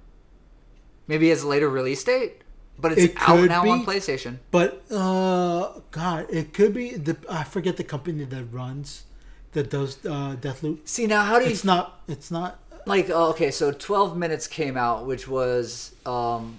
[1.06, 2.42] Maybe it's a later release date,
[2.78, 3.84] but it's It out now on.
[3.84, 4.38] PlayStation.
[4.50, 9.04] But uh, God, it could be the I forget the company that runs
[9.52, 10.88] that does uh, Deathloop.
[10.88, 12.00] See now, how do you It's not.
[12.08, 12.58] It's not.
[12.86, 13.10] Like?
[13.10, 16.58] oh, okay, so 12 minutes came out, which was um,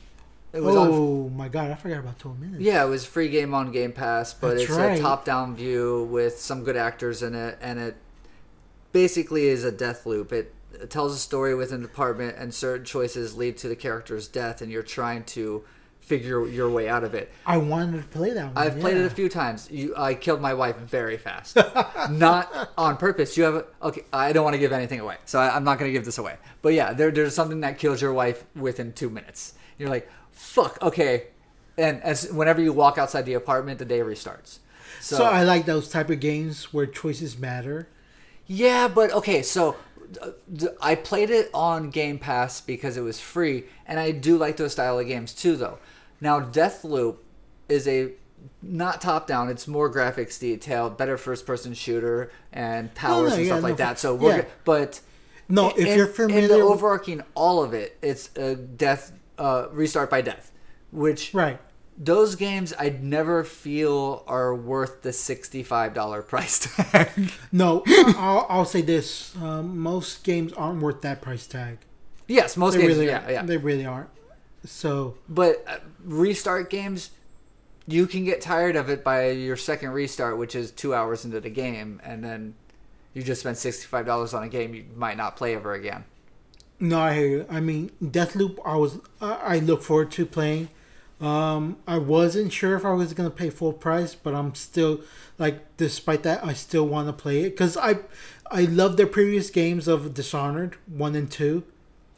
[0.53, 2.61] it was on Oh my God, I forgot about twelve minutes.
[2.61, 4.97] Yeah, it was free game on Game Pass, but That's it's right.
[4.97, 7.97] a top-down view with some good actors in it, and it
[8.91, 10.31] basically is a death loop.
[10.31, 14.27] It, it tells a story within the apartment, and certain choices lead to the character's
[14.27, 15.63] death, and you're trying to
[16.07, 17.29] figure your way out of it.
[17.45, 18.57] I wanted to play that one.
[18.57, 19.69] I've played it a few times.
[19.69, 21.57] You, I killed my wife very fast,
[22.09, 23.35] not on purpose.
[23.37, 24.05] You have a, okay.
[24.13, 26.17] I don't want to give anything away, so I, I'm not going to give this
[26.17, 26.37] away.
[26.61, 29.53] But yeah, there, there's something that kills your wife within two minutes.
[29.77, 31.27] You're like, fuck, okay.
[31.77, 34.59] And as whenever you walk outside the apartment, the day restarts.
[35.01, 37.89] So, So I like those type of games where choices matter.
[38.47, 39.75] yeah, but okay, so
[40.81, 44.71] I played it on Game Pass because it was free, and I do like those
[44.71, 45.79] style of games too, though.
[46.21, 47.17] Now, Deathloop
[47.69, 48.11] is a
[48.61, 53.45] not top down; it's more graphics detailed, better first person shooter and powers no, and
[53.45, 53.99] yeah, stuff no, like that.
[53.99, 54.45] So we're yeah.
[54.65, 55.01] but
[55.49, 59.67] No, if in- you're in familiar, the overarching all of it, it's a death uh,
[59.71, 60.51] restart by death,
[60.91, 61.59] which right?
[61.97, 66.59] those games I'd never feel are worth the sixty-five dollar price
[66.91, 67.09] tag.
[67.51, 71.79] No, I'll, I'll say this: um, most games aren't worth that price tag.
[72.27, 73.43] yes, most They games, really, yeah, yeah.
[73.43, 74.09] they really aren't.
[74.65, 77.11] So But uh, restart games,
[77.87, 81.39] you can get tired of it by your second restart, which is two hours into
[81.39, 82.55] the game, and then
[83.13, 86.03] you just spent sixty-five dollars on a game you might not play ever again.
[86.79, 87.45] no, I hear you.
[87.49, 88.57] I mean, Deathloop.
[88.65, 90.69] I was I, I look forward to playing.
[91.19, 95.01] Um, I wasn't sure if I was gonna pay full price, but I'm still
[95.39, 97.99] like, despite that, I still want to play it because I
[98.51, 101.63] I love their previous games of Dishonored one and two.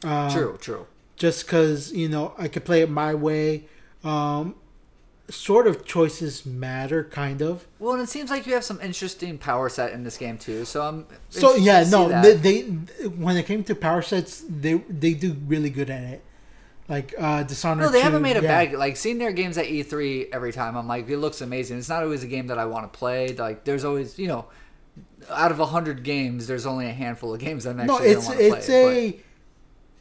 [0.04, 0.86] Um, true, true.
[1.20, 3.66] Just because you know I could play it my way.
[4.02, 4.54] Um,
[5.28, 7.66] sort of choices matter, kind of.
[7.78, 10.64] Well, and it seems like you have some interesting power set in this game too.
[10.64, 15.12] So I'm So yeah, no, they, they when it came to power sets, they they
[15.12, 16.24] do really good at it.
[16.88, 17.84] Like uh, Dishonored.
[17.84, 18.64] No, they 2, haven't made a yeah.
[18.64, 20.74] bad like seeing their games at E3 every time.
[20.74, 21.78] I'm like, it looks amazing.
[21.78, 23.28] It's not always a game that I want to play.
[23.28, 24.46] Like, there's always you know,
[25.28, 28.26] out of a hundred games, there's only a handful of games I'm actually No, it's
[28.26, 29.06] want to play.
[29.06, 29.29] it's but-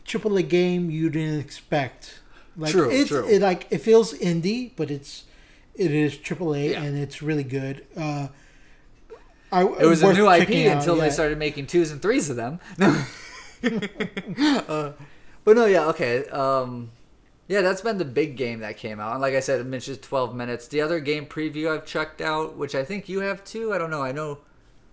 [0.10, 2.20] triple A game you didn't expect.
[2.58, 3.26] Like True, it's true.
[3.28, 5.24] It, like it feels indie, but it's
[5.76, 6.84] it is AAA Yeah.
[6.84, 7.86] and it's really good.
[7.96, 8.28] Uh,
[9.52, 12.36] I, It was a new IP out, until they started making twos and threes of
[12.36, 12.60] them.
[12.78, 12.90] No.
[14.68, 14.92] uh,
[15.44, 16.26] but no, yeah, okay.
[16.28, 16.92] Um,
[17.48, 19.14] yeah, that's been the big game that came out.
[19.14, 20.68] And like I said, it is 12 minutes.
[20.68, 23.74] The other game preview I've checked out, which I think you have too.
[23.74, 24.04] I don't know.
[24.04, 24.40] I know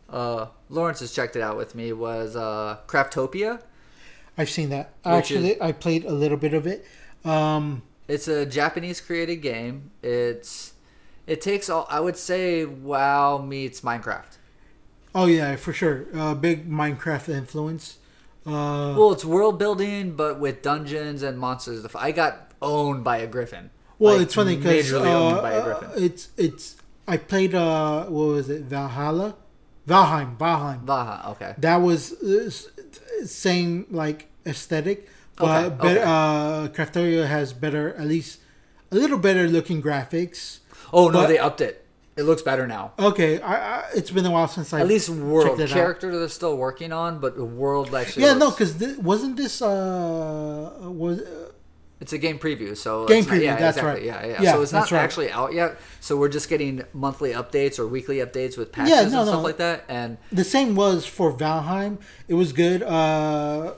[0.08, 1.92] uh, Lawrence has checked it out with me.
[1.92, 3.60] Was uh, Craftopia?
[4.38, 4.92] I've seen that.
[5.04, 6.84] Which is- Actually, I played a little bit of it.
[7.24, 9.90] Um, It's a Japanese created game.
[10.02, 10.72] It's
[11.26, 11.86] it takes all.
[11.90, 14.38] I would say WoW meets Minecraft.
[15.14, 16.06] oh yeah, for sure.
[16.14, 17.98] Uh, big Minecraft influence.
[18.46, 21.84] Uh, Well, it's world building, but with dungeons and monsters.
[21.96, 23.70] I got owned by a griffin.
[23.98, 25.88] well, Like, it's funny because majorly owned by a griffin.
[25.96, 26.76] it's it's.
[27.08, 28.62] I played uh, what was it?
[28.64, 29.34] Valhalla,
[29.88, 30.84] Valheim, Valheim.
[30.84, 31.54] Vaha, okay.
[31.58, 32.50] That was uh,
[33.24, 36.02] same like aesthetic, but Okay, better, okay.
[36.02, 38.40] uh, Craftopia has better, at least
[38.92, 40.58] a little better looking graphics.
[40.92, 41.82] Oh no, But- they upped it.
[42.18, 42.92] It looks better now.
[42.98, 45.74] Okay, I, I, it's been a while since I At least world it out.
[45.74, 48.22] character they're still working on, but the world actually.
[48.24, 51.45] Yeah, no, because th- wasn't this uh was uh,
[52.00, 54.22] it's a game preview, so Game it's not- preview, yeah, that's exactly, right.
[54.22, 55.02] Yeah, yeah, Yeah, So it's not right.
[55.02, 55.76] actually out yet.
[56.00, 59.42] So we're just getting monthly updates or weekly updates with patches Yeah, and no, stuff
[59.42, 59.84] like that.
[59.88, 61.98] And the same was for Valheim.
[62.28, 62.82] It was good.
[62.82, 63.72] Uh,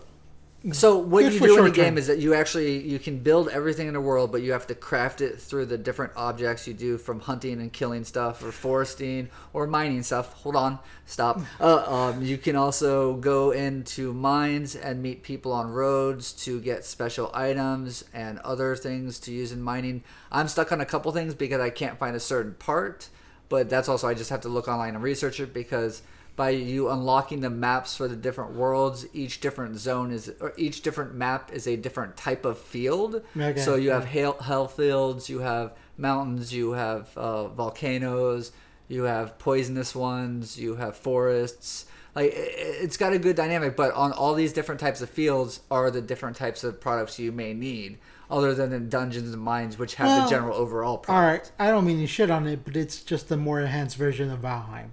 [0.73, 1.73] So what Good you do in the term.
[1.73, 4.67] game is that you actually you can build everything in the world, but you have
[4.67, 8.51] to craft it through the different objects you do from hunting and killing stuff, or
[8.51, 10.33] foresting, or mining stuff.
[10.43, 11.41] Hold on, stop.
[11.61, 16.85] Uh, um, you can also go into mines and meet people on roads to get
[16.85, 20.03] special items and other things to use in mining.
[20.33, 23.11] I'm stuck on a couple things because I can't find a certain part,
[23.49, 26.03] but that's also I just have to look online and research it because
[26.39, 29.05] by you unlocking the maps for the different worlds.
[29.13, 33.23] Each different zone is or each different map is a different type of field.
[33.37, 38.53] Okay, so you have hail, hell fields you have mountains you have uh, volcanoes
[38.87, 41.87] you have poisonous ones you have forests.
[42.15, 45.91] Like it's got a good dynamic but on all these different types of fields are
[45.91, 47.99] the different types of products you may need
[48.31, 51.53] other than in dungeons and mines which have Well, the general overall all product.
[51.59, 54.31] Right, I don't mean to shit on it, but it's just a more enhanced version
[54.31, 54.91] of Valheim.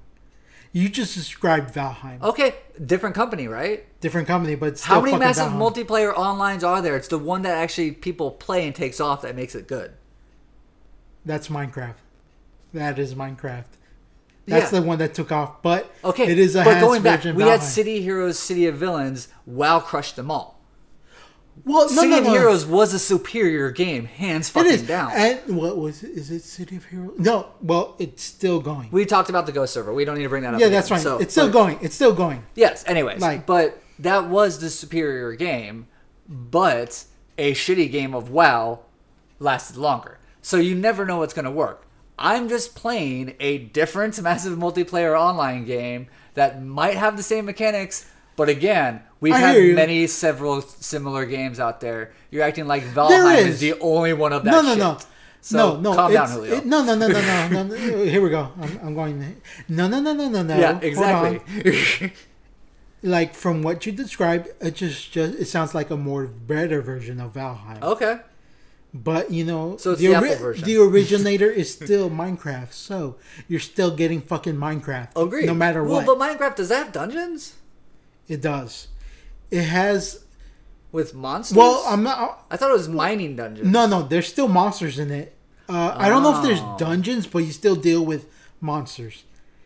[0.75, 5.57] You just described Valheim, okay different company right different company, but How many massive Valheim.
[5.87, 6.97] multiplayer onlines are there?
[6.97, 9.93] It's the one that actually people play and takes off that makes it good.
[11.23, 11.95] That's Minecraft.
[12.73, 13.63] That is Minecraft.
[14.47, 14.81] That's Yeah.
[14.81, 17.63] the one that took off, but Okay, it is a but going back, we had
[17.63, 19.29] City Heroes, City of Villains.
[19.45, 20.54] WoW crushed them all.
[21.63, 22.25] Well, no, City no, of.
[22.27, 24.83] Heroes was a superior game, hands fucking is.
[24.83, 25.11] down.
[25.13, 26.11] And what was it?
[26.11, 27.17] Is it City of Heroes?
[27.17, 27.47] No.
[27.61, 28.89] Well, it's still going.
[28.91, 29.93] we talked about the Ghost server.
[29.93, 30.59] We don't need to bring that up.
[30.59, 30.73] yeah, again.
[30.77, 30.99] that's fine.
[30.99, 31.79] So, it's still but- going.
[31.81, 32.43] It's still going.
[32.55, 32.83] Yes.
[32.87, 35.87] Anyways, Like- but that was the superior game,
[36.29, 37.05] but
[37.37, 38.79] a shitty game of WoW
[39.39, 40.19] lasted longer.
[40.41, 41.87] So you never know what's going to work.
[42.19, 48.05] I'm just playing a different massive multiplayer online game that might have the same mechanics,
[48.35, 52.11] but again, we've I had many several similar games out there.
[52.31, 53.45] You're acting like Valheim is.
[53.47, 53.59] is.
[53.59, 54.77] the only one of that No, no, shit.
[54.79, 54.97] no.
[55.41, 56.55] So no, no, calm down, Julio.
[56.55, 57.75] it- no, no, no, no, no, no, no.
[58.05, 58.51] Here we go.
[58.59, 59.41] I'm, I'm going.
[59.69, 60.57] No, no, no, no, no, no.
[60.57, 62.11] yeah, exactly.
[63.03, 67.19] Like from what you described, it just, just it sounds like a more better version
[67.19, 67.79] of Valheim.
[67.83, 68.21] okay.
[68.95, 69.77] But you know.
[69.77, 70.65] So the, version.
[70.65, 73.17] the originator is still Minecraft, so
[73.47, 75.09] you're still getting fucking Minecraft.
[75.15, 75.45] Agreed.
[75.45, 77.53] No matter well, what, Well, but Minecraft does that have dungeons
[78.27, 78.87] it does.
[79.51, 80.23] It has.
[80.91, 81.57] with monsters?
[81.57, 82.45] Well, I'm not.
[82.49, 83.67] I thought it was mining dungeons.
[83.67, 85.35] No, no, there's still monsters in it.
[85.67, 86.75] Uh, I don't know if there's Oh.
[86.79, 88.27] dungeons, but you still deal with
[88.61, 89.23] monsters.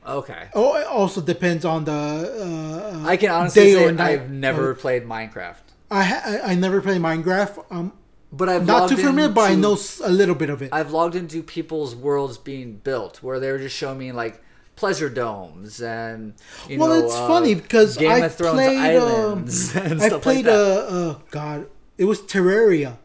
[0.07, 0.47] Okay.
[0.55, 1.91] Oh, it also depends on the.
[1.93, 3.87] Uh, I can honestly say.
[3.97, 7.63] I've never played Minecraft, I, ha- I I never played Minecraft.
[7.69, 7.93] Um,
[8.31, 10.69] but I've not too familiar, but I know a little bit of it.
[10.71, 14.41] I've logged into people's worlds being built where they were just showing me like
[14.79, 16.33] pleasure domes and
[16.69, 18.95] you well, know, it's uh, funny because Game I of Thrones played.
[18.97, 20.87] Um, islands and I played like uh, that.
[20.89, 22.97] uh God, it was Terraria.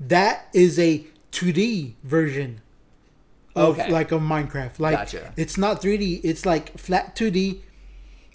[0.00, 2.62] That is a 2D version
[3.54, 3.90] of Okay.
[3.90, 4.78] like of Minecraft.
[4.78, 5.32] Like Gotcha.
[5.36, 6.20] it's not 3D.
[6.24, 7.60] It's like flat 2D.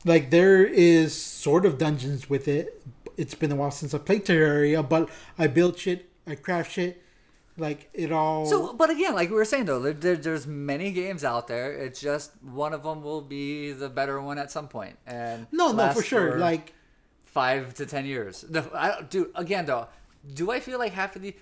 [0.06, 2.82] Like there is sort of dungeons with it.
[3.18, 6.10] It's been a while since I played Terraria, but I built shit.
[6.28, 7.02] I craft shit.
[7.58, 8.46] Like it all.
[8.46, 11.72] So, but again, like we were saying though, there, there, there's many games out there.
[11.72, 15.72] It's just one of them will be the better one at some point, and no,
[15.72, 16.38] no, for sure.
[16.38, 16.74] Like
[17.24, 18.44] five to ten years.
[18.50, 19.88] No, I don't do again though.
[20.34, 21.34] Do I feel like half of the?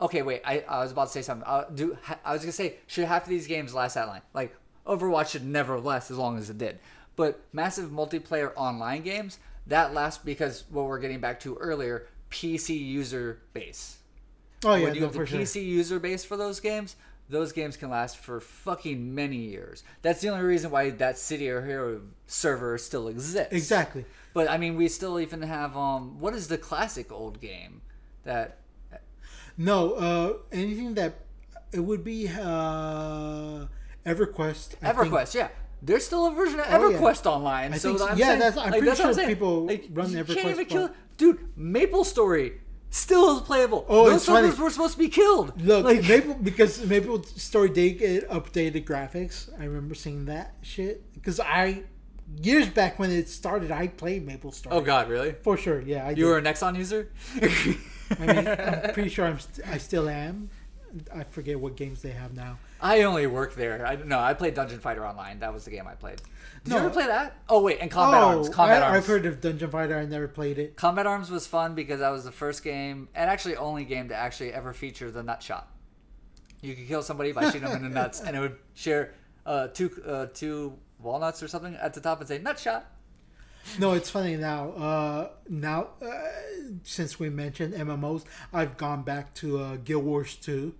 [0.00, 0.42] Okay, wait.
[0.44, 1.46] I, I was about to say something.
[1.46, 4.22] Uh, do I was gonna say should half of these games last that long?
[4.34, 6.80] Like Overwatch should never last as long as it did.
[7.14, 12.78] But massive multiplayer online games that last because what we're getting back to earlier, PC
[12.84, 13.97] user base.
[14.64, 15.40] Oh yeah, when you no, have the for sure.
[15.40, 16.96] PC user base for those games,
[17.28, 19.82] those games can last for fucking many years.
[20.02, 23.52] That's the only reason why that City or Hero server still exists.
[23.52, 24.04] Exactly.
[24.34, 27.82] But I mean, we still even have um, what is the classic old game
[28.24, 28.58] that
[29.56, 31.14] No, uh, anything that
[31.72, 33.66] it would be uh,
[34.06, 34.76] EverQuest.
[34.82, 35.12] I think.
[35.12, 35.34] EverQuest?
[35.34, 35.48] Yeah,
[35.82, 36.98] there's still a version of Oh, yeah.
[36.98, 37.72] EverQuest online.
[37.74, 38.10] I so think.
[38.10, 40.48] I'm Yeah, saying, that's- I'm like, pretty that's sure people like, run you EverQuest Can't
[40.50, 41.38] even kill, dude.
[41.56, 43.84] Maple Story still is playable.
[43.88, 44.50] Oh, those it's funny.
[44.50, 45.60] were supposed to be killed.
[45.60, 49.48] Look, like, Maple because Maple Story did get updated graphics.
[49.60, 51.84] I remember seeing that shit because I
[52.42, 54.76] years back when it started, I played Maple Story.
[54.76, 55.32] oh god, really?
[55.42, 55.80] for sure.
[55.80, 56.18] Yeah, I did.
[56.18, 57.10] You were a Nexon user?
[58.20, 60.50] I mean, I'm pretty sure I'm st- I still am.
[61.14, 62.58] I forget what games they have now.
[62.80, 63.84] I only worked there.
[63.86, 65.40] I no, I played Dungeon Fighter Online.
[65.40, 66.20] That was the game I played.
[66.64, 66.76] Did No.
[66.76, 67.36] you ever play that?
[67.48, 68.48] Oh wait, and Combat Arms.
[68.48, 68.96] Combat I, Arms.
[68.98, 69.96] I've heard of Dungeon Fighter.
[69.98, 70.76] I never played it.
[70.76, 74.14] Combat Arms was fun because that was the first game and actually only game to
[74.14, 75.68] actually ever feature the nut shot.
[76.60, 79.14] You could kill somebody by shooting them in the nuts, and it would share
[79.46, 82.90] uh, two uh, two walnuts or something at the top and say nut shot.
[83.78, 84.70] No, it's funny now.
[84.70, 86.08] Uh, now, uh,
[86.84, 90.74] since we mentioned MMOs, I've gone back to uh, Guild Wars 2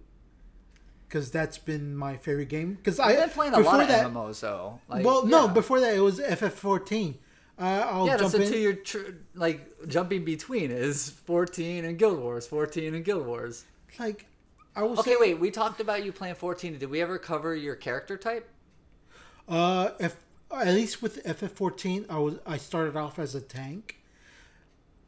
[1.08, 2.74] because that's been my favorite game.
[2.74, 4.80] Because I've been playing a lot of that, MMOs though.
[4.88, 7.14] Like, well, no, before that it was FF14.
[7.60, 8.52] Uh, I'll yeah, jump that's the in.
[8.52, 13.64] two you're tr- like jumping between is 14 and Guild Wars, 14 and Guild Wars.
[13.98, 14.26] Like,
[14.76, 15.40] I was Okay, wait.
[15.40, 16.78] We talked about you playing 14.
[16.78, 18.48] Did we ever cover your character type?
[19.48, 20.16] Uh, if
[20.54, 23.96] at least with FF14, I was I started off as a tank.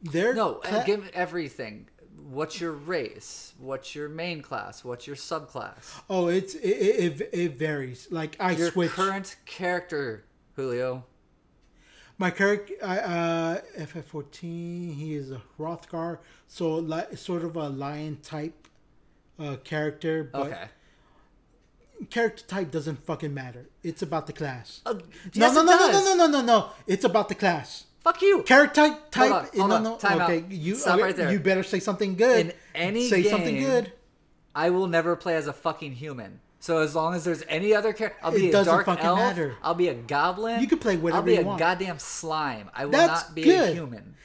[0.03, 1.87] There, No, uh, give everything.
[2.17, 3.53] What's your race?
[3.59, 4.83] What's your main class?
[4.83, 6.01] What's your subclass?
[6.09, 8.07] Oh, it's it, it, it, varies.
[8.11, 11.05] Like I switch Your switch current character, Julio.
[12.17, 12.73] my character.
[12.83, 14.95] I, uh, FF14.
[14.95, 18.67] He is a Hrothgar, so like sort of a lion type
[19.39, 20.23] uh, character.
[20.23, 20.65] But Okay.
[22.09, 23.69] character type doesn't fucking matter.
[23.83, 24.81] It's about the class.
[24.85, 25.01] Uh, no,
[25.33, 26.69] yes, no, it no, no, no, no, no, no, no.
[26.87, 27.85] It's about the class.
[28.03, 28.41] Fuck you.
[28.43, 29.31] Character type, type.
[29.31, 29.83] on, hold no, on.
[29.83, 29.97] no.
[29.97, 30.51] Time okay, out.
[30.51, 31.31] you Stop okay, right there.
[31.31, 32.47] You better say something good.
[32.47, 33.93] In any say something good.
[34.55, 36.39] I will never play as a fucking human.
[36.59, 39.05] So as long as there's any other character, I'll be It a doesn't dark fucking
[39.05, 39.17] elf.
[39.19, 39.55] matter.
[39.63, 40.61] I'll be a goblin.
[40.61, 41.59] You can play whatever I'll be you a want.
[41.59, 42.69] goddamn slime.
[42.73, 44.15] I will That's not be a human.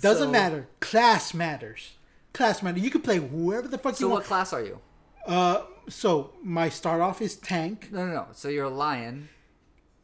[0.00, 0.68] Doesn't So- matter.
[0.80, 1.92] Class matters.
[2.32, 2.82] Class matters.
[2.82, 4.26] You can play whoever the fuck So you what want.
[4.26, 4.78] class are you?
[5.26, 7.88] Uh, so my start off is tank.
[7.92, 8.26] No, no, no.
[8.32, 9.28] So you're a lion.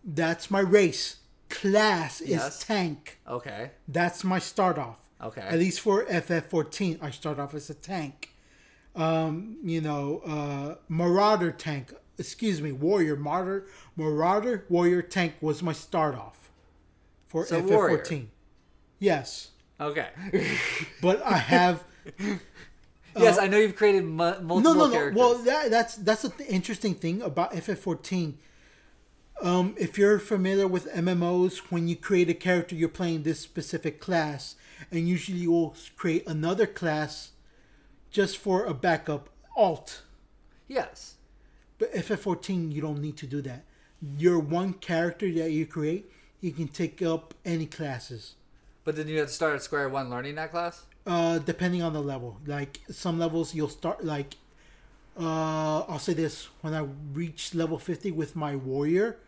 [0.04, 1.16] That's my race.
[1.48, 2.64] Class is Yes.
[2.64, 3.18] tank.
[3.28, 3.70] Okay.
[3.88, 4.98] That's my start off.
[5.22, 5.40] Okay.
[5.40, 8.34] At least for FF14, I start off as a tank.
[8.94, 11.92] Um, you know, uh, Marauder tank.
[12.18, 16.50] Excuse me, warrior, martyr, marauder, warrior tank was my start off
[17.26, 18.26] for So FF14.
[18.98, 20.08] Yes, Okay.
[21.02, 21.84] but I have
[23.16, 24.92] yes, I know you've created mu- multiple Uh, no, no, no.
[24.92, 25.18] characters.
[25.18, 28.34] Well, that, that's that's the th- interesting thing about FF14.
[29.42, 34.00] Um, if you're familiar with MMOs, when you create a character, you're playing this specific
[34.00, 34.56] class,
[34.90, 37.32] and usually you'll create another class
[38.10, 40.02] just for a backup alt.
[40.68, 41.14] yes.
[41.78, 43.64] But FF14, you don't need to do that.
[44.16, 48.34] Your one character that you create, you can take up any classes.
[48.84, 50.84] But then you have to start at square one learning that class?
[51.06, 52.38] Uh, depending on the level.
[52.46, 54.36] Like some levels, you'll start like.
[55.18, 59.18] Uh, I'll say this: when I reach level fifty with my warrior,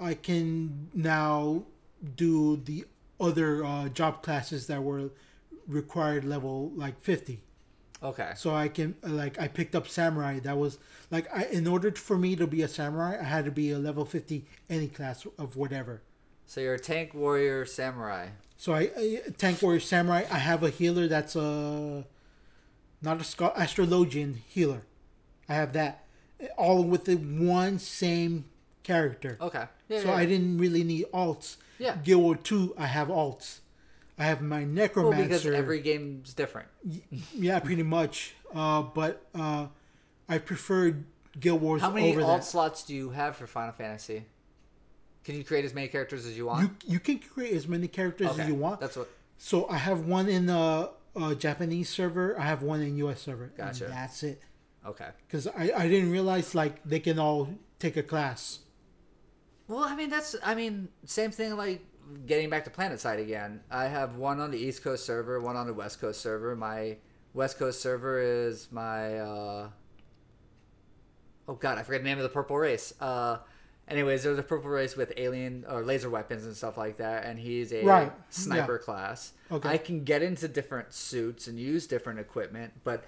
[0.00, 1.64] I can now
[2.16, 2.84] do the
[3.20, 5.10] other uh, job classes that were
[5.66, 7.42] required level like fifty.
[8.02, 8.32] Okay.
[8.36, 10.38] So I can like I picked up samurai.
[10.38, 10.78] That was
[11.10, 13.78] like I in order for me to be a samurai, I had to be a
[13.78, 16.02] level fifty any class of whatever.
[16.46, 18.28] So you're a tank warrior samurai.
[18.56, 20.24] So I, I tank warrior samurai.
[20.30, 22.06] I have a healer that's a
[23.02, 24.82] not a astrologian healer.
[25.48, 26.04] I have that
[26.56, 28.44] all with the one same
[28.88, 29.36] character.
[29.40, 29.66] Okay.
[29.88, 30.26] Yeah, so yeah, I yeah.
[30.26, 31.56] didn't really need alts.
[31.78, 31.96] Yeah.
[32.02, 33.60] Guild War Two, I have alts.
[34.18, 35.18] I have my necromancer.
[35.18, 36.68] Well, because every game's different.
[37.34, 38.34] yeah, pretty much.
[38.52, 39.66] Uh, but uh,
[40.28, 40.96] I prefer
[41.38, 42.46] Guild Wars How many over alt that.
[42.46, 44.24] slots do you have for Final Fantasy?
[45.22, 46.62] Can you create as many characters as you want?
[46.62, 48.42] You you can create as many characters okay.
[48.42, 48.80] as you want.
[48.80, 49.08] That's what.
[49.36, 52.38] So I have one in the uh, Japanese server.
[52.40, 53.44] I have one in US server.
[53.44, 53.84] and Gotcha.
[53.84, 54.40] that's it.
[54.84, 55.08] Okay.
[55.26, 58.60] Because I, I didn't realize like they can all take a class.
[59.68, 61.84] Well, I mean that's I mean same thing like
[62.26, 63.60] getting back to Planet Side again.
[63.70, 66.56] I have one on the East Coast server, one on the West Coast server.
[66.56, 66.96] My
[67.34, 69.68] West Coast server is my uh
[71.46, 72.94] Oh god, I forget the name of the purple race.
[73.00, 73.38] Uh
[73.86, 77.38] anyways, there's a purple race with alien or laser weapons and stuff like that and
[77.38, 79.32] he's a Right, sniper class.
[79.52, 79.68] Okay.
[79.68, 83.04] I can get into different suits and use different equipment, but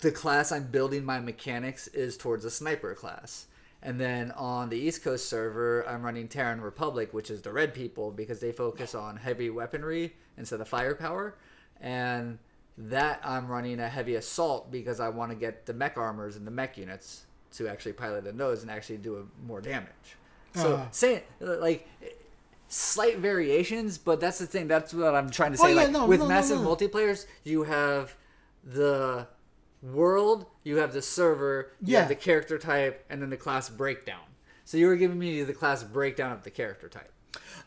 [0.00, 3.46] the class I'm building my mechanics is towards a sniper class.
[3.84, 7.74] And then on the East Coast server, I'm running Terran Republic, which is the red
[7.74, 11.36] people because they focus on heavy weaponry instead of firepower.
[11.82, 12.38] And
[12.78, 16.46] that I'm running a heavy assault because I want to get the mech armors and
[16.46, 20.16] the mech units to actually pilot in those and actually do more damage.
[20.54, 20.86] So Uh.
[21.60, 21.86] like
[22.68, 24.66] slight variations, but that's the thing.
[24.66, 25.66] That's what I'm trying to say.
[25.66, 26.74] Oh, yeah, like no, with no, massive no.
[26.74, 28.14] multiplayers, you have
[28.64, 29.26] the
[29.92, 32.00] world, you have the server, you Yeah.
[32.00, 34.20] have the character type, and then the class breakdown.
[34.64, 37.12] So you were giving me the class breakdown of the character type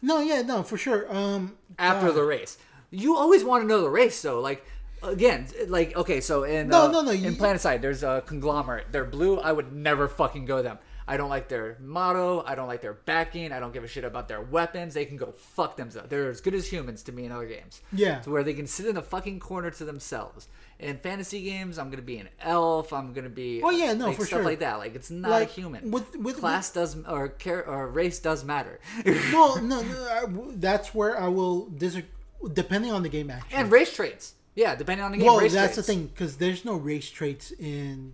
[0.02, 1.14] No, yeah, no, for sure.
[1.14, 2.58] Um, after uh, the race.
[2.90, 4.40] You always want to know the race, though.
[4.40, 4.66] Like
[5.04, 8.88] again, like okay, so in No, uh, no, no, in Planetside, there's a conglomerate.
[8.92, 9.40] They're blue.
[9.40, 10.80] I would never fucking go them.
[11.10, 12.44] I don't like their motto.
[12.46, 13.54] I don't like their backing.
[13.54, 14.94] I don't give a shit about their weapons.
[14.94, 16.10] They can go fuck themselves.
[16.10, 17.82] They're as good as humans to me in other games.
[17.94, 18.20] Yeah.
[18.22, 20.48] To where they can sit in a fucking corner to themselves.
[20.80, 22.94] In fantasy games, I'm gonna be an elf.
[22.94, 23.62] I'm gonna be.
[23.64, 24.46] Oh, yeah, no, like, for stuff sure.
[24.46, 24.78] like that.
[24.78, 25.90] Like it's not Like, a human.
[25.90, 28.80] with- with- class does or char- or race does matter.
[29.06, 30.26] well, no, no, I,
[30.56, 32.10] that's where I will disagree.
[32.54, 33.56] Depending on the game, actually.
[33.58, 34.36] and race traits.
[34.54, 35.26] Yeah, depending on the game.
[35.26, 38.14] well, that's the thing because there's no race traits in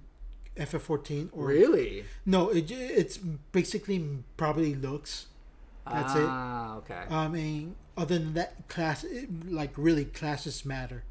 [0.57, 2.05] FF14 or Really?
[2.25, 2.49] no.
[2.49, 5.27] It, it's basically probably looks.
[5.85, 6.23] That's it.
[6.25, 7.03] ah, okay.
[7.09, 11.03] I mean, other than that, class it- like really classes matter.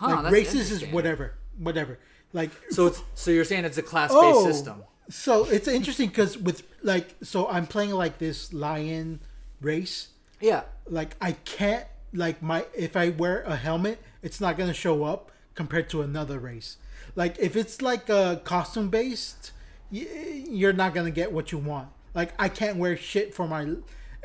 [0.00, 1.98] Huh, like races is whatever, whatever.
[2.32, 4.82] Like So it's so you're saying it's a class-based oh, system.
[5.10, 9.20] so it's interesting because with like so I'm playing like this lion
[9.60, 10.08] race.
[10.40, 10.62] Yeah.
[10.88, 11.84] Like I can't
[12.14, 16.38] like my if I wear a helmet, it's not gonna show up compared to another
[16.38, 16.78] race.
[17.14, 19.52] Like if it's like a costume based,
[19.90, 21.88] you're not gonna get what you want.
[22.14, 23.74] Like I can't wear shit for my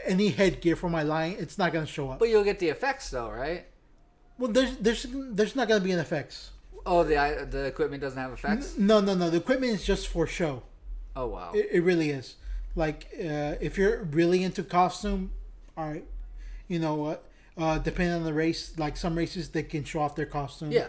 [0.05, 1.35] any headgear for my lion.
[1.37, 2.19] It's not gonna show up.
[2.19, 3.65] But you'll get the effects though, right?
[4.37, 6.51] Well, there's there's there's not gonna be an effects.
[6.85, 8.77] Oh, the the equipment doesn't have effects.
[8.77, 9.29] No, no, no.
[9.29, 10.63] The equipment is just for show.
[11.15, 11.51] Oh wow.
[11.53, 12.35] It, it really is.
[12.75, 15.31] Like uh, if you're really into costume,
[15.77, 16.05] all right.
[16.67, 17.23] You know what?
[17.57, 20.71] Uh, depending on the race, like some races they can show off their costume.
[20.71, 20.87] Yeah.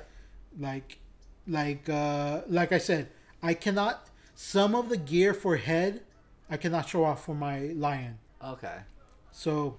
[0.59, 0.99] Like,
[1.47, 3.09] like, uh, like I said,
[3.43, 4.09] I cannot.
[4.35, 6.03] Some of the gear for head,
[6.51, 8.19] I cannot show off for my lion.
[8.43, 8.79] Okay.
[9.31, 9.79] So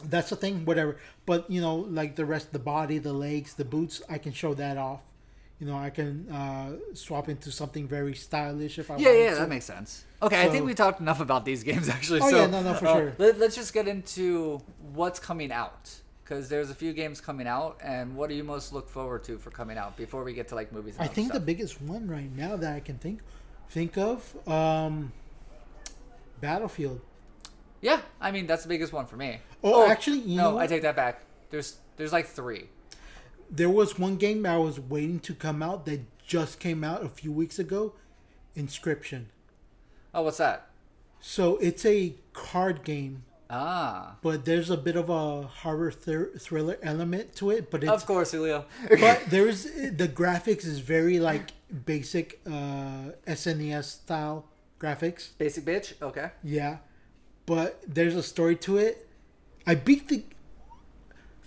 [0.00, 0.64] that's the thing.
[0.64, 0.96] Whatever.
[1.26, 4.54] But you know, like the rest, the body, the legs, the boots, I can show
[4.54, 5.00] that off.
[5.60, 9.30] You know, I can uh, swap into something very stylish if I Yeah, want yeah,
[9.30, 9.36] to.
[9.40, 10.04] that makes sense.
[10.22, 12.20] Okay, I think we talked enough about these games actually.
[12.20, 13.12] Oh, so, yeah, no, no, for uh, sure.
[13.18, 14.60] Let, let's just get into
[14.94, 15.90] what's coming out
[16.22, 19.38] because there's a few games coming out, and what do you most look forward to
[19.38, 20.94] for coming out before we get to like movies?
[20.98, 23.20] And I think the biggest one right now that I can think
[23.70, 25.12] think of, um,
[26.40, 27.00] Battlefield.
[27.80, 29.40] Yeah, I mean that's the biggest one for me.
[29.62, 31.22] Oh, actually, you no, I take that back.
[31.50, 32.68] There's there's like three.
[33.50, 37.08] There was one game I was waiting to come out that just came out a
[37.08, 37.94] few weeks ago,
[38.56, 39.26] Inscryption.
[40.12, 40.66] Oh, what's that?
[41.20, 46.76] So it's a card game, Ah, but there's a bit of a horror thr- thriller
[46.82, 47.70] element to it.
[47.70, 48.66] But it's of course, Julio.
[49.00, 51.50] but there's the graphics is very like
[51.86, 54.44] basic uh, SNES style
[54.78, 55.30] graphics.
[55.38, 55.94] Basic bitch.
[56.02, 56.30] Okay.
[56.44, 56.78] Yeah,
[57.48, 59.08] but there's a story to it.
[59.66, 60.22] I beat the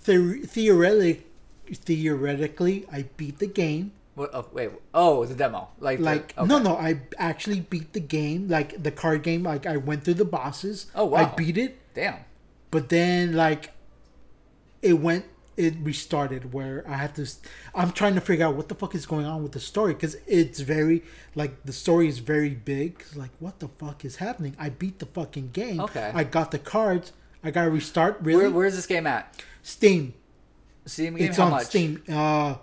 [0.04, 1.24] theor- theoretically
[1.72, 3.94] theoretically I beat the game.
[4.16, 4.32] What?
[4.34, 4.72] Oh, wait.
[4.94, 5.70] Oh, the demo.
[5.80, 6.48] Like, the- Like okay.
[6.48, 10.16] no no I actually beat the game like the card game like I went through
[10.16, 10.88] the bosses.
[10.96, 11.20] Oh, wow.
[11.32, 12.16] I beat it, Damn.
[12.72, 13.72] but then like
[14.82, 15.26] it went
[15.66, 17.26] it restarted where I have to
[17.80, 20.16] I'm trying to figure out what the fuck is going on with the story cuz
[20.28, 20.98] it's very
[21.42, 22.90] like the story is very big.
[23.00, 24.54] 'Cause, Like what the fuck is happening?
[24.66, 25.80] I beat the fucking game.
[25.88, 26.10] Okay.
[26.22, 27.12] I got the cards.
[27.44, 28.44] I got to restart really.
[28.44, 29.24] Where, where's this game at?
[29.64, 30.14] Steam.
[30.86, 31.28] Steam game.
[31.28, 31.66] It's How on much?
[31.68, 32.02] Steam.
[32.10, 32.56] Uh,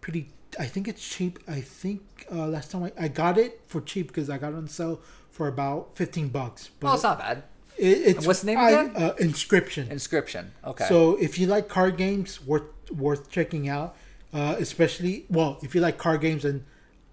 [0.00, 0.22] pretty.
[0.58, 1.38] I think it's cheap.
[1.46, 2.00] I think
[2.32, 5.00] uh, last time I, I got it for cheap because I got it on sale
[5.30, 6.70] for about fifteen bucks.
[6.80, 7.42] But Well, it's not bad.
[7.78, 8.92] It, it's what's the name I- again?
[8.96, 9.86] Uh, Inscryption.
[9.88, 10.50] Inscryption.
[10.64, 10.86] Okay.
[10.86, 13.96] So if you like card games, worth worth checking out.
[14.30, 16.64] Uh, especially well, if you like card games and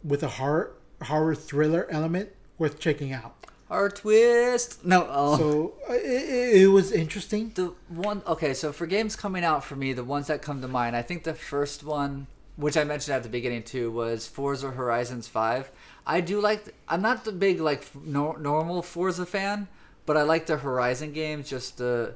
[0.03, 3.36] with a horror horror thriller element, worth checking out.
[3.70, 4.86] Our twist.
[4.86, 5.07] No.
[5.09, 5.38] Oh.
[5.38, 7.51] So uh, it, it, was interesting.
[7.55, 10.68] the one okay so for games coming out for me the ones that come to
[10.68, 14.72] mind i think the first one which i mentioned at the beginning too was forza
[14.72, 15.72] horizons 5
[16.05, 19.68] i do like i'm not the big like nor- normal forza fan
[20.06, 22.14] but i like the horizon games just the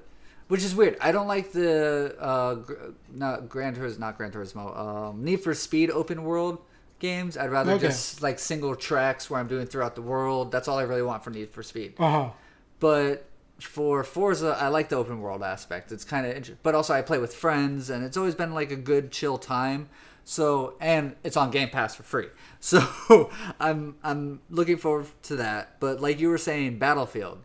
[0.48, 2.74] which is weird i don't like the uh gr-
[3.14, 6.60] not gran turismo not gran turismo um need for speed open world
[7.00, 7.88] games i'd rather Okay.
[7.88, 11.24] just like single tracks where i'm doing throughout the world that's all i really want
[11.24, 12.30] for need for speed Uh huh.
[12.80, 13.26] but
[13.60, 15.92] for Forza, I like the open world aspect.
[15.92, 18.72] It's kind of interesting, but also I play with friends, and it's always been like
[18.72, 19.90] a good chill time.
[20.24, 22.28] So and it's on Game Pass for free.
[22.62, 22.80] So
[23.60, 25.78] I'm I'm looking forward to that.
[25.82, 27.40] But like you were saying, Battlefield,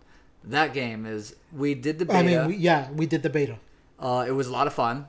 [0.48, 2.18] that game is we did the beta.
[2.18, 3.58] I mean, we, yeah, we did the beta.
[3.98, 5.06] uh, it was a lot of fun.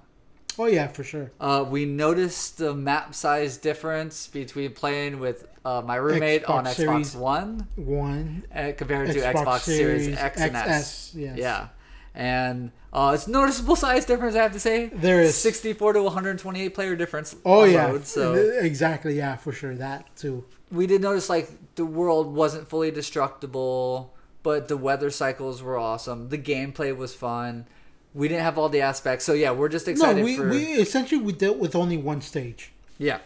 [0.57, 1.31] Oh yeah, for sure.
[1.39, 6.69] Uh, we noticed the map size difference between playing with uh, my roommate on Xbox
[6.69, 11.11] Xbox Series One One uh, compared to Xbox Xbox, Series, Series X and S.
[11.13, 11.37] XS, yes.
[11.37, 11.67] Yeah,
[12.13, 14.35] and uh, it's noticeable size difference.
[14.37, 15.35] I have to say There is.
[15.35, 17.35] 64 to 128 player difference.
[17.43, 19.17] Oh yeah, load, so exactly.
[19.17, 19.75] Yeah, for sure.
[19.75, 20.45] That too.
[20.71, 24.14] we did notice like the world wasn't fully destructible,
[24.45, 26.29] but the weather cycles were awesome.
[26.29, 27.65] The gameplay was fun.
[28.13, 30.63] We didn't have all the aspects, so yeah, we're just No, excited we, for we
[30.85, 32.71] essentially we dealt with only one stage.
[33.09, 33.19] yeah.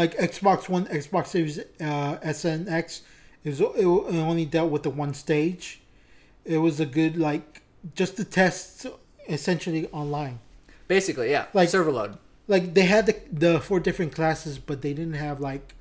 [0.00, 3.02] Like Xbox One, Xbox Series uh, S and X,
[3.44, 5.80] it, was, it only dealt with the one stage.
[6.44, 7.62] It was a good like
[8.00, 8.86] just to test
[9.28, 10.38] essentially online.
[10.86, 12.12] Basically, yeah, Like- server load.
[12.48, 15.74] Like they had the the four different classes, but they didn't have like.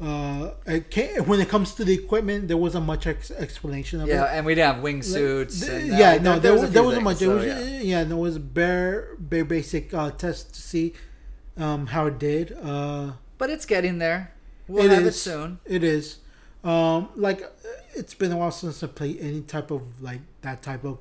[0.00, 4.12] Uh, it when it comes to the equipment, there wasn't much ex- explanation of it.
[4.12, 5.66] Yeah, and we didn't have wingsuits.
[5.66, 7.20] Th- uh, yeah, no, there, was a was there wasn't much.
[7.20, 7.80] It was, yeah.
[7.80, 8.04] yeah.
[8.04, 10.92] there was bare, bare basic uh, test to see
[11.56, 12.56] um, how it did.
[12.62, 14.32] Uh, But it's getting there.
[14.68, 15.20] We'll It have it is.
[15.20, 15.58] soon.
[15.64, 16.18] it is,
[16.62, 17.46] um, like, uh,
[17.94, 20.98] it's been a while since I played any type of like that type of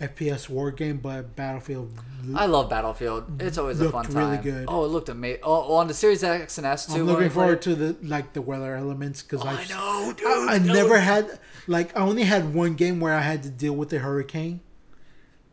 [0.00, 1.92] FPS war game, but Battlefield.
[2.34, 3.40] I love Battlefield.
[3.40, 4.30] It's always a fun time.
[4.30, 4.66] Really good.
[4.68, 5.40] Oh, it looked amazing.
[5.42, 7.00] Oh, on the Series X and S too.
[7.00, 10.26] I'm looking forward to the like the weather elements because Oh, I, I know, dude.
[10.26, 13.74] I, I never had like I only had one game where I had to deal
[13.74, 14.60] with the hurricane.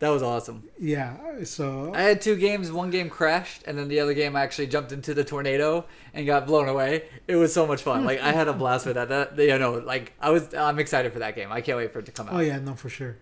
[0.00, 0.64] That was awesome.
[0.78, 2.70] Yeah, so I had two games.
[2.70, 6.26] One game crashed, and then the other game I actually jumped into the tornado and
[6.26, 7.04] got blown away.
[7.26, 8.04] It was so much fun.
[8.04, 9.08] Like I had a blast with that.
[9.08, 10.52] That you know, like I was.
[10.52, 11.50] I'm excited for that game.
[11.50, 12.36] I can't wait for it to come oh, out.
[12.36, 13.16] oh yeah, no for sure.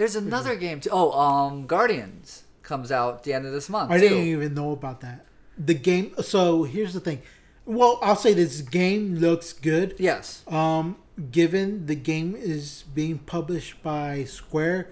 [0.00, 0.88] There's another game too.
[0.90, 4.08] Oh, um, Guardians comes out at the end of this month I too.
[4.08, 5.26] didn't even know about that.
[5.58, 6.14] The game.
[6.22, 7.20] So here's the thing.
[7.66, 9.96] Well, I'll say this game looks good.
[9.98, 10.42] Yes.
[10.48, 10.96] Um,
[11.30, 14.88] given the game is being published by Square,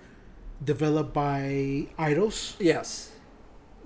[0.62, 3.07] developed by Eidos, Yes.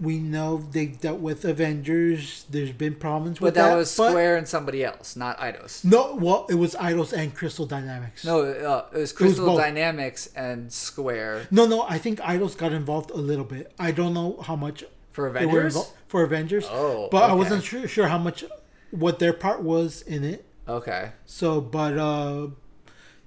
[0.00, 2.44] We know they've dealt with Avengers.
[2.50, 3.76] There's been problems But with that, But that.
[3.76, 5.84] was Square and somebody else, not Eidos.
[5.84, 8.24] No, well, it was Eidos and Crystal Dynamics.
[8.24, 9.60] No, uh, it was Crystal both.
[9.60, 11.82] Dynamics and Square no, no.
[11.88, 13.72] I think Eidos got involved a little bit.
[13.78, 15.74] I don't know how much for Avengers.
[15.74, 16.66] involved for Avengers.
[16.70, 18.44] Oh, but I wasn't sure, sure how much
[18.90, 20.44] what their part was in it.
[20.68, 21.12] Okay.
[21.26, 22.48] So, but uh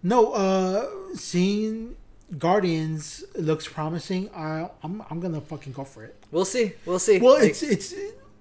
[0.03, 1.95] no, uh seeing
[2.37, 4.29] Guardians looks promising.
[4.35, 6.15] I I'm I'm gonna fucking go for it.
[6.31, 6.73] We'll see.
[6.85, 7.19] We'll see.
[7.19, 7.93] Well, Like, it's it's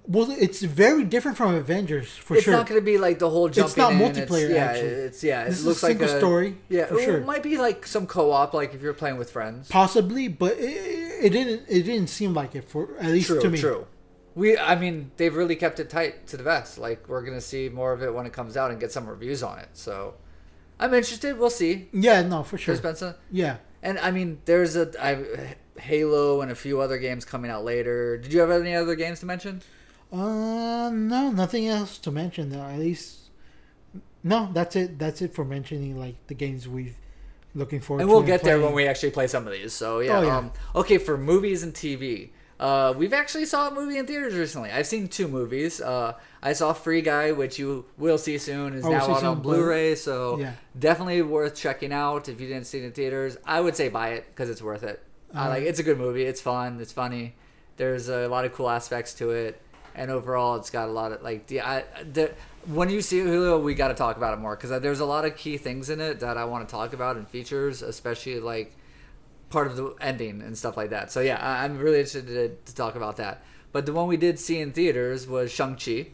[0.07, 2.53] well, it's very different from Avengers for it's sure.
[2.53, 3.65] It's not going to be like the whole jumping.
[3.71, 4.89] It's not in, multiplayer, It's, yeah, actually.
[4.89, 5.43] it's yeah.
[5.43, 7.21] It This is looks a like single a story, Yeah, for it sure.
[7.21, 9.67] might be like some co-op, like if you're playing with friends.
[9.69, 13.49] Possibly, but it, it didn't it didn't seem like it for at least True, to
[13.49, 13.59] me.
[13.59, 13.87] true.
[14.35, 16.77] We, I mean, they've really kept it tight to the vest.
[16.77, 19.43] Like we're gonna see more of it when it comes out and get some reviews
[19.43, 19.69] on it.
[19.73, 20.15] So,
[20.79, 21.39] I'm interested.
[21.39, 21.89] We'll see.
[21.95, 22.77] Yeah, no, for sure.
[22.95, 23.57] Some, Yeah.
[23.85, 28.17] And I mean, there's a I, Halo and a few other games coming out later.
[28.17, 29.63] Did you have any other games to mention?
[30.13, 32.49] Uh, no, nothing else to mention.
[32.49, 32.63] Though.
[32.63, 33.31] At least,
[34.23, 34.99] no, that's it.
[34.99, 36.97] That's it for mentioning like the games we've
[37.55, 39.73] looking forward and we'll get there when we actually play some of these.
[39.73, 40.19] So yeah.
[40.19, 40.37] Oh, yeah.
[40.39, 42.31] Um, okay, for movies and TV,
[42.61, 44.71] uh, we've actually saw a movie in theaters recently.
[44.71, 45.81] I've seen two movies.
[45.81, 49.41] Uh, I saw Free Guy, which you will see soon, is will now out on
[49.41, 49.95] Blu-ray.
[49.97, 50.53] So Yeah.
[50.79, 53.37] definitely worth checking out if you didn't see it in theaters.
[53.45, 55.03] I would say buy it because it's worth it.
[55.35, 56.23] I like it's a good movie.
[56.25, 56.79] It's fun.
[56.81, 57.35] It's funny.
[57.77, 59.61] There's a lot of cool aspects to it,
[59.97, 62.31] and overall, it's got a lot of like the I the.
[62.67, 65.05] When you see it, Julio, we got to talk about it more because there's a
[65.05, 68.39] lot of key things in it that I want to talk about and features, especially
[68.41, 68.77] like
[69.55, 71.11] part of the ending and stuff like that.
[71.11, 73.43] So yeah, I, I'm really interested to, to talk about that.
[73.73, 76.09] But the one we did see in theaters was Shang Chi.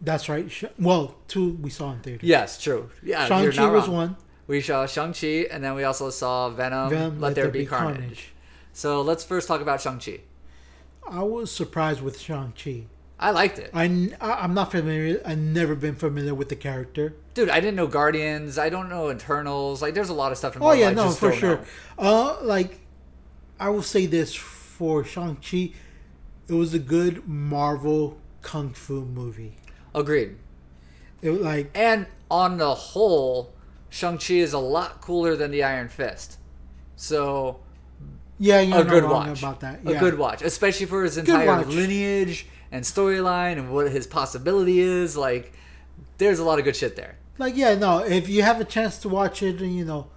[0.00, 0.50] That's right.
[0.78, 2.28] Well, two we saw in theaters.
[2.28, 2.90] Yes, true.
[3.02, 4.16] Yeah, Shang Chi was one.
[4.46, 6.90] We saw Shang Chi, and then we also saw Venom.
[6.90, 8.32] Venom, Let, there, be, carnage.
[8.72, 10.20] So let's first talk about Shang Chi.
[11.08, 12.86] I was surprised with Shang Chi.
[13.22, 13.84] I liked it, I
[14.20, 15.22] am not familiar.
[15.24, 17.14] I've never been familiar with the character.
[17.34, 17.48] dude.
[17.48, 18.58] I didn't know Guardians.
[18.58, 19.80] I don't know Eternals.
[19.80, 21.56] Like, there's a lot of stuff in Oh yeah, I no, for sure.
[21.56, 21.64] know.
[21.98, 22.80] Uh, like
[23.60, 25.72] I will say this for Shang Chi,
[26.48, 29.56] it was a good Marvel kung fu movie.
[29.94, 30.36] Agreed.
[31.20, 33.52] It was like And on the whole,
[33.88, 36.38] Shang Chi is a lot cooler than the Iron Fist.
[36.96, 37.60] So
[38.40, 39.38] yeah, a good watch.
[39.38, 39.80] about that.
[39.86, 45.16] A good watch, especially for his entire lineage and storyline and what his possibility is.
[45.16, 45.52] Like,
[46.18, 47.16] there's a lot of good shit there.
[47.38, 47.98] Like yeah, no.
[47.98, 50.08] If you have a chance to watch it, you know,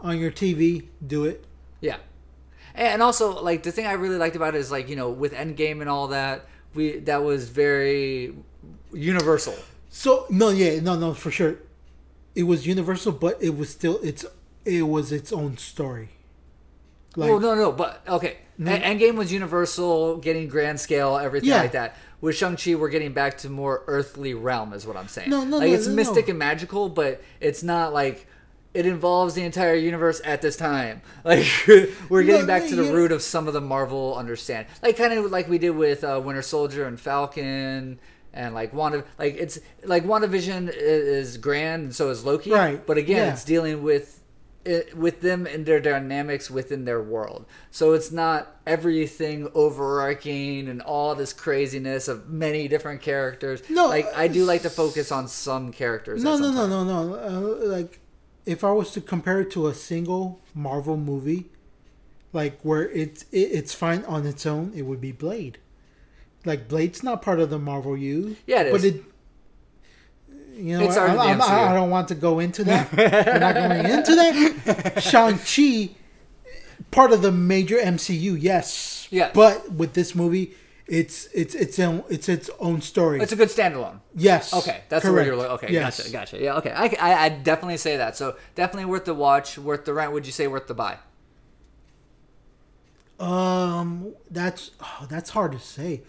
[0.00, 1.44] on your TV, do it.
[1.80, 1.98] Yeah.
[2.74, 5.32] And also, like, the thing I really liked about it is, like, you know, with
[5.32, 8.34] Endgame and all that, we that was very
[8.92, 9.54] universal.
[9.90, 11.56] So no, yeah, no, no, for sure.
[12.34, 14.24] It was universal, but it was still its
[14.64, 16.10] it was its own story.
[17.16, 18.38] Like, well, no, no, but okay.
[18.60, 18.68] Mm-hmm.
[18.68, 21.62] Endgame was universal, getting grand scale, everything yeah.
[21.62, 21.96] like that.
[22.20, 25.28] With Shang Chi, we're getting back to more earthly realm, is what I'm saying.
[25.28, 26.30] No, no, like no, it's no, mystic no.
[26.30, 28.26] and magical, but it's not like
[28.72, 31.02] it involves the entire universe at this time.
[31.24, 31.46] Like
[32.10, 32.92] we're getting no, back to the yeah.
[32.92, 36.20] root of some of the Marvel understand, like kind of like we did with uh,
[36.22, 37.98] Winter Soldier and Falcon,
[38.34, 39.04] and like Wanda.
[39.18, 42.50] Like it's like WandaVision is, is grand, and so is Loki.
[42.50, 42.86] Right.
[42.86, 43.32] But again, yeah.
[43.32, 44.20] it's dealing with
[44.64, 47.46] it, with them and their dynamics within their world.
[47.70, 53.62] So it's not everything overarching and all this craziness of many different characters.
[53.68, 56.22] No, like I do like to focus on some characters.
[56.24, 58.00] No, no, no, no, no, uh, like
[58.46, 61.50] if I was to compare it to a single Marvel movie,
[62.32, 65.58] like where it's it, it's fine on its own, it would be Blade.
[66.44, 68.36] Like Blade's not part of the Marvel U.
[68.46, 69.02] Yeah, it but it.
[70.56, 72.92] You know, I, I, I, don't want to go into that.
[72.92, 75.02] We're not going into that.
[75.02, 75.94] Shang Chi,
[76.90, 79.08] part of the major MCU, yes.
[79.10, 79.30] Yeah.
[79.34, 80.54] But with this movie,
[80.86, 83.20] it's it's its own it's its own story.
[83.20, 84.00] It's a good standalone.
[84.14, 84.52] Yes.
[84.52, 85.34] Okay, that's word you're.
[85.34, 85.98] Okay, yes.
[85.98, 86.42] gotcha, gotcha.
[86.42, 86.70] Yeah, okay.
[86.72, 88.16] I, I I definitely say that.
[88.16, 90.12] So definitely worth the watch, worth the rent.
[90.12, 90.98] Would you say worth the buy?
[93.18, 96.02] Um, that's oh, that's hard to say.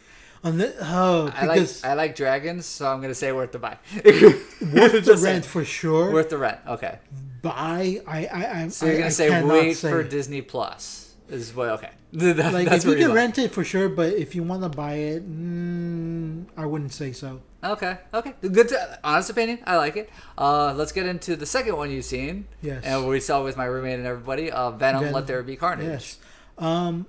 [0.46, 3.80] On the, oh, I like I like dragons, so I'm gonna say worth the buy.
[4.06, 6.12] worth the rent for sure.
[6.14, 6.60] Worth the rent.
[6.68, 7.00] Okay.
[7.42, 8.00] Buy.
[8.06, 8.68] I I I.
[8.68, 9.90] So you're gonna I, say I wait say.
[9.90, 11.70] for Disney Plus is what?
[11.70, 11.90] Okay.
[12.16, 14.94] That, like if you can rent it for sure, but if you want to buy
[14.94, 17.42] it, mm, I wouldn't say so.
[17.62, 18.70] Okay, okay, good.
[18.70, 20.10] To, honest opinion, I like it.
[20.38, 22.48] Uh, let's get into the second one you've seen.
[22.62, 22.86] Yes.
[22.86, 24.50] And we saw with my roommate and everybody.
[24.50, 25.14] Uh, Venom, Venom.
[25.14, 25.88] Let There Be Carnage.
[25.88, 26.20] Yes.
[26.58, 27.08] Um.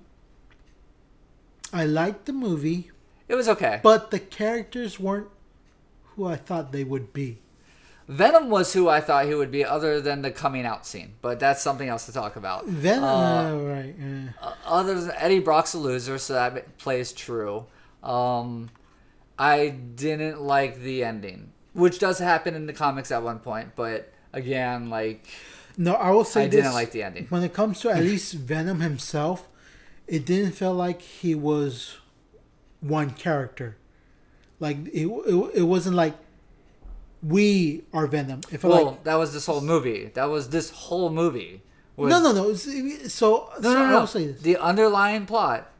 [1.72, 2.90] I liked the movie,
[3.28, 3.80] It was okay.
[3.82, 5.28] but the characters weren't
[6.14, 7.38] who I thought they would be.
[8.08, 11.14] Venom was who I thought he would be, other than the coming out scene.
[11.20, 12.66] But that's something else to talk about.
[12.66, 13.94] Venom, Uh, uh, right?
[13.98, 14.52] Yeah.
[14.64, 17.66] other than Eddie Brock's a loser, so that plays true.
[18.04, 18.70] Um,
[19.38, 24.12] I didn't like the ending, which does happen in the comics at one point, but
[24.32, 25.26] again, like
[25.76, 27.26] No, I will say I this: didn't like the ending.
[27.28, 29.48] when it comes to at least Venom himself,
[30.06, 31.96] it didn't feel like he was
[32.80, 33.76] one character.
[34.60, 36.14] Like it, it, it wasn't like
[37.22, 38.42] we are Venom.
[38.42, 40.10] Felt Well, like that was this whole movie.
[40.14, 41.62] That was this whole movie.
[41.96, 42.54] was- no, no, no.
[42.54, 43.98] So, no, so no, no.
[43.98, 44.42] I'll say this.
[44.42, 45.70] The underlying plot.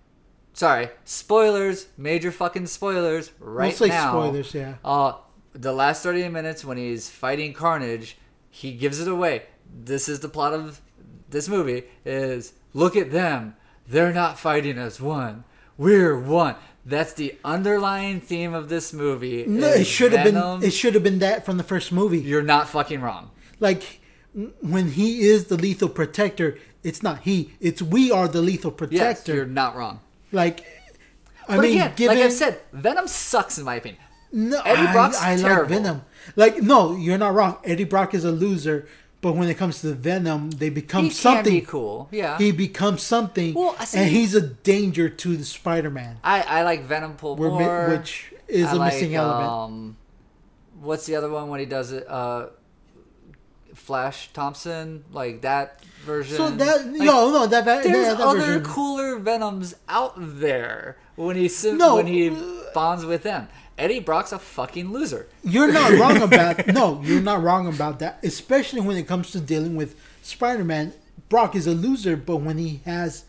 [0.53, 1.89] Sorry, spoilers.
[1.99, 3.31] Major fucking spoilers.
[3.39, 4.11] Right now.
[4.11, 4.55] spoilers.
[4.55, 4.75] Yeah.
[4.85, 5.15] Uh,
[5.53, 8.17] the last 30 minutes when he's fighting Carnage,
[8.51, 9.43] he gives it away.
[9.71, 10.81] This is the plot of
[11.29, 13.57] this movie is look at them.
[13.87, 15.45] They're not fighting as one.
[15.77, 16.57] We're one.
[16.89, 19.45] That's the underlying theme of this movie.
[19.47, 20.63] No, it should have been.
[20.63, 22.21] It should have been that from the first movie.
[22.21, 23.33] You're not fucking wrong.
[23.59, 24.01] Like
[24.61, 27.55] when he is the lethal protector, it's not he.
[27.61, 29.05] It's we are the lethal protector.
[29.05, 29.99] Yes, you're not wrong.
[30.31, 30.61] like,
[31.49, 34.03] I But mean, again, given like I've said, Venom sucks in my opinion.
[34.33, 35.69] no, Eddie I, Brock's I like terrible.
[35.75, 36.03] Venom.
[36.37, 37.57] Like, no, you're not wrong.
[37.65, 38.87] Eddie Brock is a loser,
[39.27, 41.43] but when it comes to Venom, they become He something.
[41.45, 42.09] can be cool.
[42.13, 42.39] Yeah.
[42.39, 47.15] He becomes something, Well, and he's a danger to the Spider-Man, I, I like Venom
[47.17, 47.89] pull We're more.
[47.91, 49.51] which is I a like, missing element.
[49.51, 49.97] Um,
[50.81, 52.07] what's the other one when he does it?
[52.09, 52.51] Uh,
[53.75, 56.37] Flash Thompson, like that version.
[56.37, 60.15] so that Like, no, no, that, that, there's that, that other version- cooler Venoms out
[60.17, 62.35] there when he No, when he uh,
[62.75, 63.49] bonds with them.
[63.79, 65.27] Eddie Brock's a fucking loser.
[65.45, 68.19] You're not wrong about no, you're not wrong about that.
[68.23, 70.93] Especially when it comes to dealing with Spider-Man.
[71.29, 73.25] Brock is a loser, but when he has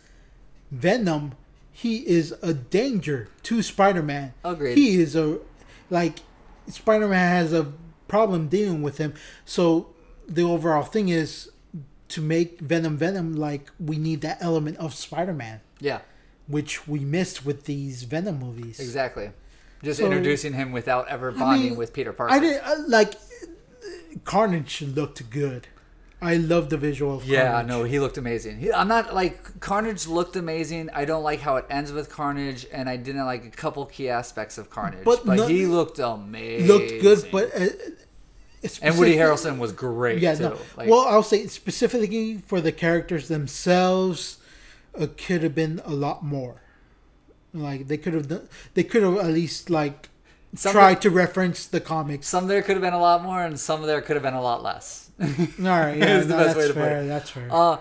[0.72, 1.34] Venom,
[1.72, 4.34] he is a danger to Spider-Man.
[4.44, 4.78] Agreed.
[4.78, 5.40] He is a
[5.90, 6.20] like
[6.68, 7.72] Spider-Man has a
[8.08, 9.14] problem dealing with him.
[9.46, 9.90] So
[10.28, 11.50] the overall thing is
[12.10, 16.00] to make Venom Venom like we need that element of Spider-Man, Yeah,
[16.48, 18.80] which we missed with these Venom movies.
[18.80, 19.32] exactly.
[19.84, 22.34] Just So- introducing him without ever I bonding mean, with Peter Parker.
[22.34, 23.14] I didn't uh, like
[24.24, 25.68] Carnage looked good.
[26.20, 27.68] I love the visual of Yeah, Carnage.
[27.68, 28.58] no, he looked amazing.
[28.58, 30.90] He, I'm not like Carnage looked amazing.
[30.92, 34.10] I don't like how it ends with Carnage, and I didn't like a couple key
[34.10, 35.04] aspects of Carnage.
[35.06, 36.68] But, But no- he looked amazing.
[36.68, 37.68] looked good, but uh,
[38.82, 40.44] and Woody Harrelson was great Yeah, too.
[40.44, 40.58] no.
[40.76, 44.38] Like, well, I'll say specifically for the characters themselves,
[44.98, 46.62] it could have been a lot more.
[47.62, 50.10] Like they could have done, they could have at least like
[50.56, 52.28] Some tried to reference the comics.
[52.28, 54.42] some there could have been a lot more, and some there could have been a
[54.42, 55.10] lot less.
[55.22, 55.28] All
[55.66, 57.06] right, yeah, the no, best way that's fair.
[57.06, 57.48] That's fair.
[57.52, 57.78] Uh,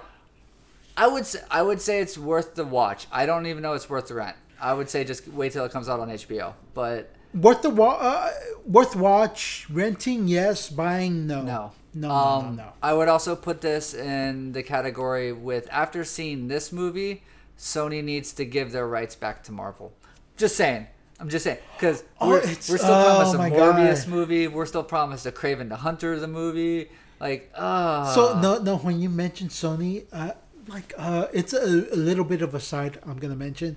[0.96, 3.06] I would say I would say it's worth the watch.
[3.12, 4.36] I don't even know it's worth the rent.
[4.60, 6.54] I would say just wait till it comes out on HBO.
[6.72, 8.30] But Worth the wa- uh,
[8.64, 11.72] worth watch renting yes buying no no.
[11.92, 12.72] no no, um, no, no.
[12.82, 17.22] I would also put this in the category with after seeing this movie,
[17.58, 19.92] Sony needs to give their rights back to Marvel.
[20.36, 20.86] Just saying.
[21.18, 24.08] I'm just saying because Oh, we're, we're still oh promised a Morbius God.
[24.12, 24.48] movie.
[24.48, 26.90] We're still promised a Kraven the Hunter the movie.
[27.18, 28.76] Like, uh So no, no.
[28.76, 30.32] When you mentioned Sony, uh,
[30.68, 33.76] like uh, it's a, a little bit of a side I'm gonna mention.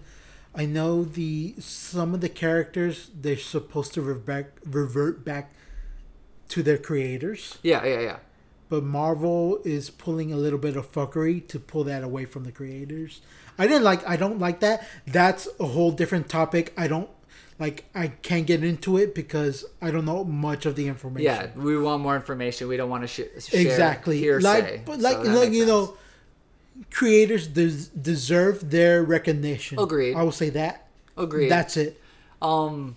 [0.53, 5.53] I know the some of the characters they're supposed to revert back, revert back
[6.49, 8.17] to their creators, yeah, yeah, yeah.
[8.69, 12.51] But Marvel is pulling a little bit of fuckery to pull that away from the
[12.51, 13.21] creators.
[13.57, 14.07] I didn't like.
[14.07, 14.87] I don't like that.
[15.05, 16.73] That's a whole different topic.
[16.77, 17.09] I don't
[17.59, 17.85] like.
[17.93, 21.25] I can't get into it because I don't know much of the information.
[21.25, 22.67] Yeah, we want more information.
[22.67, 24.47] We don't want to sh- share exactly hearsay.
[24.47, 25.97] like but like so you know, makes you know sense.
[26.91, 30.15] creators des- deserve their recognition Agreed.
[30.15, 31.49] i will say that Agreed.
[31.49, 31.99] that's it
[32.41, 32.95] um,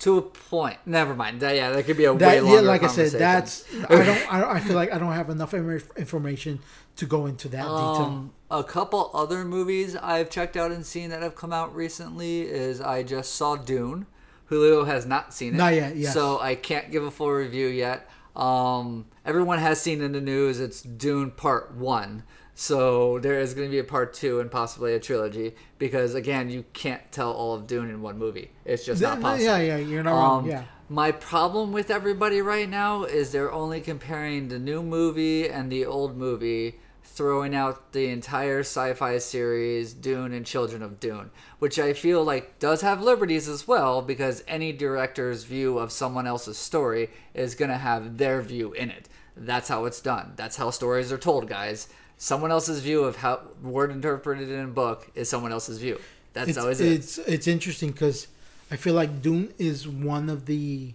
[0.00, 0.78] to a point.
[0.86, 1.40] Never mind.
[1.40, 3.96] That, yeah, that could be a way that longer yeah like i said that's i
[4.04, 6.60] don't I, I feel like i don't have enough information
[6.96, 11.10] to go into that detail Um, a couple other movies I've checked out and seen
[11.10, 14.06] that have come out recently is I just saw Dune.
[14.46, 15.58] Julio has not seen it.
[15.58, 16.14] Not yet, yes.
[16.14, 18.08] So I can't give a full review yet.
[18.34, 22.22] Um, everyone has seen in the news it's Dune Part 1.
[22.60, 26.50] So there is going to be a part 2 and possibly a trilogy because again,
[26.50, 28.50] you can't tell all of Dune in one movie.
[28.64, 29.44] It's just not possible.
[29.44, 33.52] yeah yeah you're not wrong Um, yeah My problem with everybody right now is they're
[33.52, 39.18] only comparing the new movie and the old movie, throwing out the entire sci fi
[39.18, 41.30] series, Dune and Children of Dune,
[41.60, 46.26] which I feel like does have liberties as well because any director's view of someone
[46.26, 49.08] else's story is going to have their view in it.
[49.36, 50.32] That's how it's done.
[50.34, 51.86] That's how stories are told, guys.
[52.18, 56.00] Someone else's view of how word interpreted in a book is someone else's view.
[56.34, 56.80] That's it's, how it is.
[56.80, 58.28] it's it's interesting because
[58.70, 60.92] i feel like dune is one of the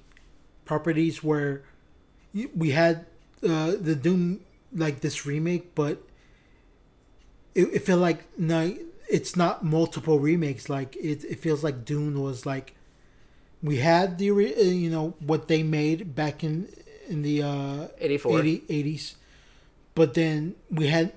[0.64, 1.64] properties where
[2.56, 3.06] we had
[3.44, 4.42] uh, the Dune
[4.74, 6.02] like this remake, but
[7.54, 8.76] it, it felt like no,
[9.10, 10.70] it's not multiple remakes.
[10.70, 12.74] Like it, it feels like Dune was like
[13.62, 16.70] we had the uh, you know what they made back in
[17.08, 18.40] in the uh, 84.
[18.40, 19.16] 80, 80s,
[19.96, 21.14] but then we had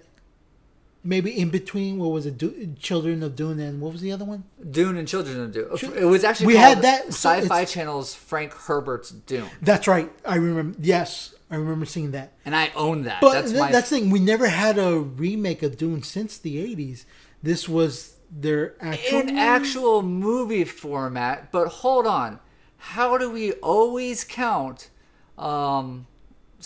[1.03, 4.25] maybe in between what was it, Du- Children of Dune, and what was the other
[4.25, 4.45] one?
[4.71, 5.69] Dune and Children of Dune.
[5.97, 10.11] It was actually We had that, so Sci-Fi Channel's Frank Herbert's Dune, That's right.
[10.25, 10.77] I remember.
[10.81, 12.33] Yes, I remember seeing that.
[12.45, 13.21] and I own that.
[13.21, 14.11] But that's th- my that's the thing.
[14.11, 17.05] We never had a remake of Dune since the '80s.
[17.43, 19.21] This was their actual.
[19.21, 21.53] in actual movie format.
[21.53, 22.41] But hold on,
[22.79, 24.91] how do we always count
[25.39, 26.07] um,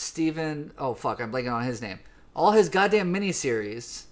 [0.00, 0.72] Stephen?
[0.78, 2.00] Oh fuck, I'm blanking on his name.
[2.34, 4.04] All his goddamn miniseries,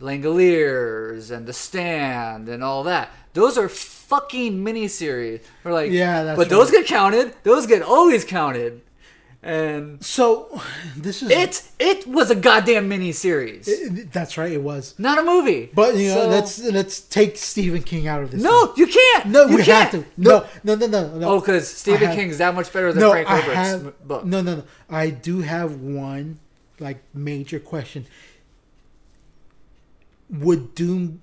[0.00, 3.10] Langoliers and The Stand and all that.
[3.32, 5.42] Those are fucking miniseries.
[5.64, 7.34] We're like, Yeah, that's but those get counted.
[7.42, 8.82] Those get always counted.
[9.42, 10.60] And so
[10.98, 14.52] this is it it was a goddamn miniseries, it- That's right.
[14.52, 14.94] It was.
[14.98, 15.70] not a movie.
[15.74, 18.42] But you know, So- let's let's take Stephen King out of this.
[18.42, 19.26] no, you can't.
[19.26, 19.90] no, You we can't.
[19.92, 20.10] have to.
[20.18, 21.28] No, no, no, no, no.
[21.30, 24.24] Oh, because Stephen have- King's that much better than no, Frank Herbert's have book.
[24.26, 24.64] no, no, no.
[24.90, 26.38] I do have one
[26.78, 28.04] like major question.
[30.28, 31.22] Would Dune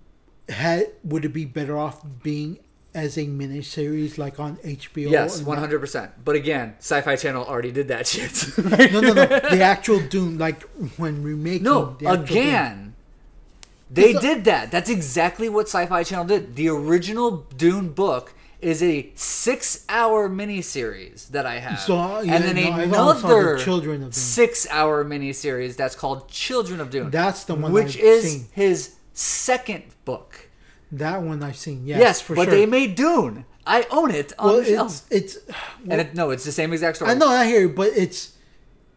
[0.49, 2.57] had would it be better off being
[2.97, 5.09] as a miniseries like on HBO?
[5.11, 6.11] Yes, one hundred percent.
[6.25, 8.57] But again, Sci-Fi Channel already did that shit.
[8.57, 9.25] No, no, no.
[9.25, 10.63] The actual Dune, like
[10.97, 11.63] when remaking.
[11.63, 12.23] no, the Dune.
[12.23, 12.95] again,
[13.89, 14.71] they It's a- did that.
[14.71, 16.55] That's exactly what Sci-Fi Channel did.
[16.55, 22.55] The original Dune book is a six-hour miniseries that I have, So, yeah, and then
[22.55, 24.11] no, I also saw the another Children of Dune.
[24.13, 27.11] six-hour miniseries that's called Children of Dune.
[27.11, 28.45] That's the one which I've is seen.
[28.53, 30.46] his second book.
[30.91, 31.85] That one I've seen.
[31.85, 32.51] Yes, Yes, for but sure.
[32.53, 33.45] they made Dune.
[33.65, 35.05] I own it on well, the shelf.
[35.11, 35.55] it's it's.
[35.89, 37.11] and it, no, it's the same exact story.
[37.11, 38.33] I know I hear, you, but it's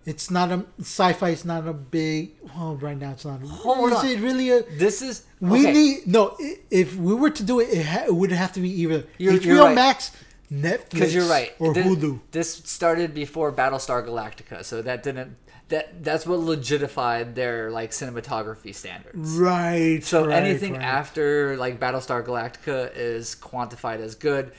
[0.07, 1.31] it's not a sci-fi.
[1.31, 2.33] It's not a big.
[2.57, 3.43] Oh, right now it's not.
[3.43, 4.07] Hold is on.
[4.07, 4.63] it really a?
[4.63, 5.73] This is We okay.
[5.73, 6.37] need no.
[6.71, 9.39] If we were to do it, it, ha- it would have to be either You're-
[9.39, 9.75] HBO you're right.
[9.75, 10.13] Max,
[10.53, 11.53] Netflix, because you're right.
[11.59, 12.21] or Hulu.
[12.31, 15.37] This started before Battlestar Galactica, so that didn't
[15.71, 19.33] that that's what legitified their like cinematography standards.
[19.37, 20.05] Right.
[20.05, 20.83] So right, anything right.
[20.83, 24.53] after like Battlestar Galactica is quantified as good,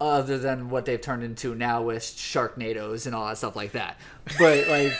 [0.00, 3.98] other than what they've turned into now with Sharknadoes and all that stuff like that.
[4.38, 4.92] But like,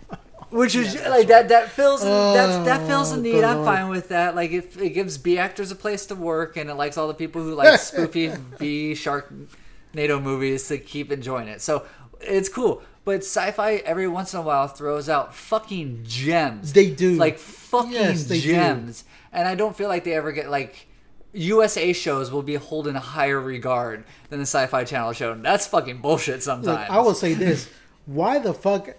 [0.50, 3.44] which is like that that fills that's that fills a Oh, need.
[3.44, 4.36] I'm fine with that.
[4.36, 7.14] Like it, it gives B actors a place to work, and it likes all the
[7.14, 11.60] people who like spoofy B Sharknado movies to keep enjoying it.
[11.60, 11.84] So
[12.20, 12.82] it's cool.
[13.10, 16.72] But sci-fi every once in a while throws out fucking gems.
[16.72, 17.14] They do.
[17.16, 18.52] like fucking Yes, they do.
[18.52, 20.86] gems, and I don't feel like they ever get like
[21.32, 25.32] USA shows will be held in a higher regard than the Sci-Fi Channel show.
[25.32, 26.66] And that's fucking bullshit sometimes.
[26.66, 27.68] Look, I will say this:
[28.06, 28.90] Why the fuck?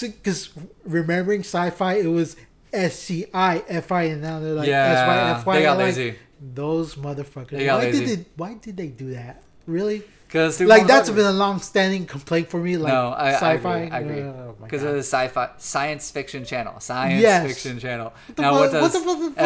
[0.00, 0.50] Because
[0.84, 2.36] remembering sci-fi, it was
[2.72, 5.56] S C I F I, and now they're like Yeah, S Y F Y.
[5.56, 6.14] they got I'm like, lazy.
[6.40, 7.50] Those motherfuckers.
[7.50, 8.04] They got why lazy.
[8.06, 8.24] did they?
[8.36, 9.42] Why did they do that?
[9.66, 10.02] Really?
[10.26, 12.76] Because Like that's been a long-standing complaint for me.
[12.76, 13.72] Like no, I, sci-fi.
[13.74, 13.90] I agree.
[13.92, 14.22] I agree.
[14.22, 14.88] Oh Because God.
[14.88, 17.46] of the sci-fi science fiction channel, science Yes.
[17.46, 18.12] fiction channel.
[18.34, 19.40] the now fuck- what does what the fuck- what the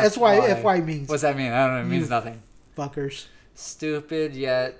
[0.00, 1.08] S Y fuck F Y means?
[1.08, 1.52] What's that mean?
[1.52, 1.80] I don't know.
[1.82, 2.42] It means You- nothing.
[2.76, 3.26] fuckers.
[3.54, 4.78] Stupid yet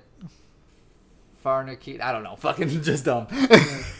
[1.45, 2.01] Farnaky.
[2.01, 2.35] I don't know.
[2.39, 3.27] Fucking just dumb.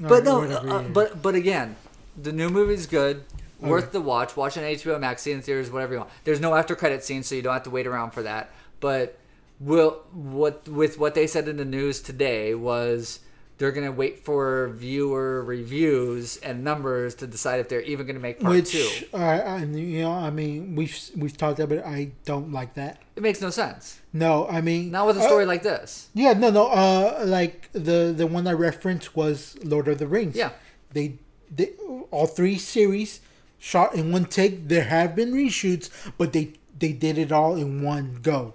[0.00, 1.76] but no, uh, but but again,
[2.20, 3.24] the new movie's good.
[3.60, 4.36] Worth the watch.
[4.36, 6.10] Watch on HBO Max, see in theaters, whatever you want.
[6.24, 8.50] There's no after credit scene, so you don't have to wait around for that.
[8.80, 9.16] But
[9.62, 13.20] will what with what they said in the news today was
[13.58, 18.40] they're gonna wait for viewer reviews and numbers to decide if they're even gonna make
[18.40, 19.06] part which two.
[19.14, 21.84] uh, you know, I mean, we've we've talked about it.
[21.84, 23.00] I don't like that.
[23.14, 24.00] It makes no sense.
[24.12, 26.08] No, I mean, Not with a uh, story like this.
[26.12, 26.66] Yeah, no, no.
[26.66, 30.34] Uh, like the the one I referenced was Lord of the Rings.
[30.34, 30.50] Yeah.
[30.92, 31.18] they,
[31.54, 31.70] they
[32.10, 33.20] all three series
[33.58, 34.66] shot in one take.
[34.68, 35.88] There have been reshoots,
[36.18, 38.54] but they they did it all in one go.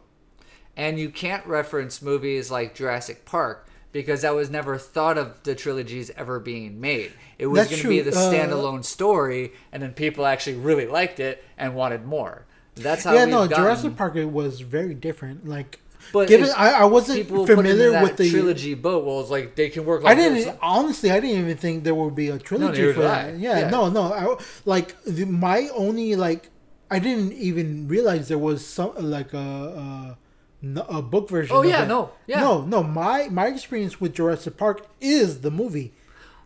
[0.78, 5.56] And you can't reference movies like Jurassic Park because that was never thought of the
[5.56, 7.12] trilogies ever being made.
[7.40, 11.20] It was going to be the Uh, standalone story, and then people actually really liked
[11.20, 12.46] it and wanted more.
[12.76, 15.48] That's how yeah, no, gotten- Jurassic Park was very different.
[15.50, 15.80] Like,
[16.14, 19.04] But given I, I wasn't people put it in familiar with the trilogy boat.
[19.04, 20.02] Well, it's like they can work.
[20.04, 20.56] I Like didn't this.
[20.62, 21.10] honestly.
[21.10, 23.40] I didn't even think there would be a trilogy neither for that.
[23.40, 23.70] Yeah, Yeah.
[23.72, 24.04] no, no.
[24.14, 26.50] I, like the, my only like,
[26.92, 30.18] I didn't even realize there was some like a a,
[30.64, 31.56] n- a book version.
[31.56, 31.88] Oh yeah, it.
[31.88, 32.40] no, yeah.
[32.42, 32.84] no, no.
[32.84, 35.94] My my experience with Jurassic Park is the movie.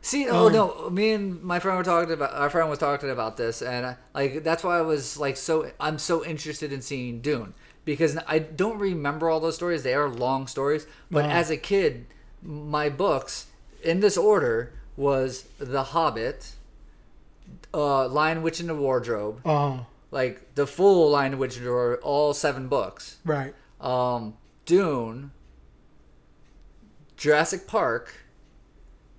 [0.04, 2.34] See, oh Um, no, me and my friend were talking about.
[2.34, 5.72] Our friend was talking about this, and uh, like that's why I was like so.
[5.80, 7.54] I'm so interested in seeing Dune
[7.86, 9.84] because I don't remember all those stories.
[9.84, 11.32] They are long stories, but Wow.
[11.32, 12.08] as a kid,
[12.42, 13.48] my books
[13.84, 16.52] in this order was The Hobbit,
[17.74, 19.80] uh, Lion, Witch, and the Wardrobe, Uh,
[20.12, 23.18] like the full Lion, Witch, and the Wardrobe, all seven books.
[23.26, 23.54] right.
[23.82, 25.32] Um, Dune,
[27.18, 28.14] Jurassic Park,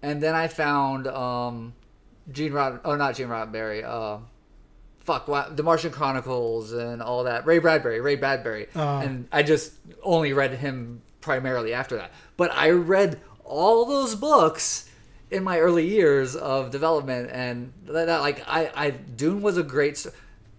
[0.03, 1.75] and then I found um,
[2.31, 2.81] Gene Rod.
[2.85, 3.85] Oh, not Gene Roddenberry.
[3.85, 4.19] Uh,
[5.01, 7.47] fuck, what, The Martian Chronicles and all that.
[7.47, 8.01] Ray Bradbury.
[8.01, 8.69] Ray Bradbury.
[8.75, 9.01] Uh.
[9.05, 12.13] and I just only read him primarily after that.
[12.37, 14.89] But I read all those books
[15.31, 19.63] in my early years of development, and that, that, like I, I Dune was a
[19.63, 19.97] great.
[19.97, 20.11] sto-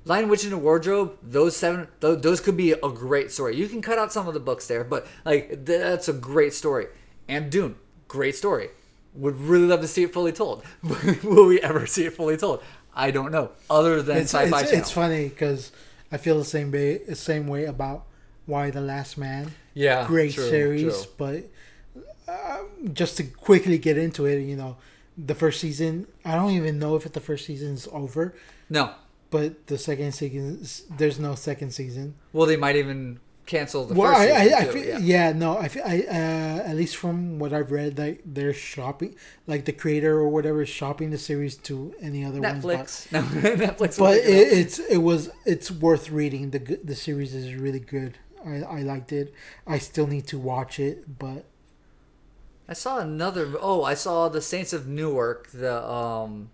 [0.06, 3.56] Lion Witch in the Wardrobe, those seven, those, those could be a great story.
[3.56, 6.54] You can cut out some of the books there, but like th- that's a great
[6.54, 6.88] story.
[7.30, 7.76] And Dune,
[8.08, 8.70] great story.
[9.16, 10.64] Would really love to see it fully told.
[11.24, 12.62] Will we ever see it fully told?
[12.96, 13.52] I don't know.
[13.70, 14.80] Other than It's, Sci-Fi it's, Channel.
[14.82, 15.72] it's funny because
[16.12, 18.06] I feel the same way the same way about
[18.48, 19.52] Y: The Last Man.
[19.74, 21.12] yeah, Great true, series, true.
[21.18, 21.44] but
[22.28, 22.60] uh,
[22.92, 24.78] just to quickly get into it, you know,
[25.18, 26.08] the first season.
[26.26, 28.36] I don't even know if the first season is over,
[28.70, 28.94] No.
[29.34, 30.64] But the second season,
[31.00, 32.14] there's no second season.
[32.34, 34.98] Well, they might even cancel the well, first I, season I, I too, feel, yeah.
[35.00, 35.32] yeah.
[35.34, 39.16] no, I, feel, I uh, at least from what I've read, like they're shopping,
[39.48, 42.62] like the creator or whatever is shopping the series to any other one.
[42.62, 43.12] but- Netflix.
[43.12, 43.22] No,
[43.68, 43.98] Netflix.
[43.98, 46.52] but it, it it's it was it's worth reading.
[46.52, 48.20] the The series is really good.
[48.46, 49.34] I, I liked it.
[49.66, 51.46] I still need to watch it, but
[52.70, 53.52] I saw another.
[53.60, 56.52] Oh, I saw the Saints of Newark, the um,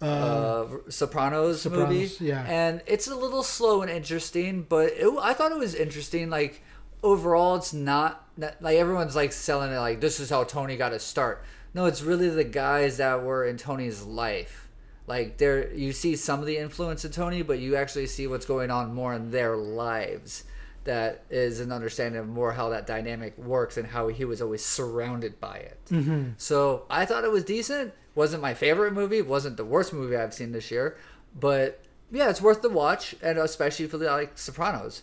[0.00, 2.44] uh, uh, Sopranos, movie, yeah.
[2.46, 6.30] and it's a little slow and interesting, but it, I thought it was interesting.
[6.30, 6.62] Like
[7.02, 10.92] overall, it's not not- like everyone's like selling it like this is how Tony got
[10.92, 11.42] his start.
[11.74, 14.68] No, it's really the guys that were in Tony's life.
[15.06, 18.46] Like there, you see some of the influence of Tony, but you actually see what's
[18.46, 20.44] going on more in their lives.
[20.88, 24.64] That is an understanding of more how that dynamic works and how he was always
[24.64, 25.78] surrounded by it.
[25.90, 26.30] mm-hmm.
[26.38, 27.92] So I thought it was decent.
[28.14, 29.20] wasn't my favorite movie.
[29.20, 30.96] wasn't the worst movie I've seen this year,
[31.38, 35.02] but yeah, it's worth the watch, and especially for the like Sopranos.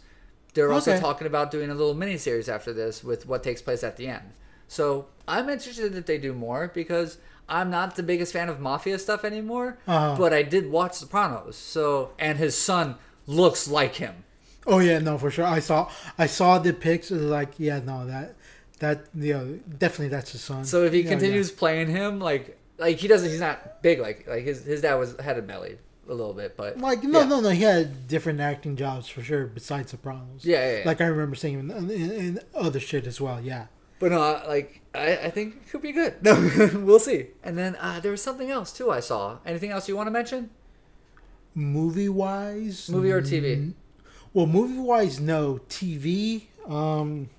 [0.56, 3.84] They're also talking about doing a little mini series after this with what takes place
[3.84, 4.34] at the end.
[4.68, 8.98] So I'm interested that they do more because I'm not the biggest fan of mafia
[8.98, 9.78] stuff anymore.
[9.88, 10.16] Uh-huh.
[10.18, 12.96] But I did watch Sopranos, so and his son
[13.28, 14.25] looks like him.
[14.68, 15.45] Oh yeah, no, for sure.
[15.45, 17.11] I saw I saw the pics.
[17.11, 18.36] It was like, yeah, no, that
[18.80, 20.66] that you know, definitely that's his son.
[20.66, 23.99] So if he Yeah, continues playing him, like like he doesn't, he's not big.
[23.99, 27.22] Like like his his dad was had a belly a little bit, but like no,
[27.22, 27.26] yeah.
[27.26, 30.43] no, no, he had different acting jobs for sure besides Sopranos.
[30.45, 30.86] Yeah, yeah, yeah.
[30.86, 33.41] Like I remember seeing him in, in, in other shit as well.
[33.41, 33.68] Yeah.
[33.97, 36.16] But no, like I, I think it could be good.
[36.22, 36.34] No,
[36.84, 37.28] we'll see.
[37.43, 38.91] And then uh, there was something else too.
[38.91, 39.38] I saw.
[39.45, 40.49] Anything else you want to mention?
[41.53, 43.74] Movie wise, Movie or TV?
[44.36, 45.62] Well, movie wise, no.
[45.70, 47.30] TV, um,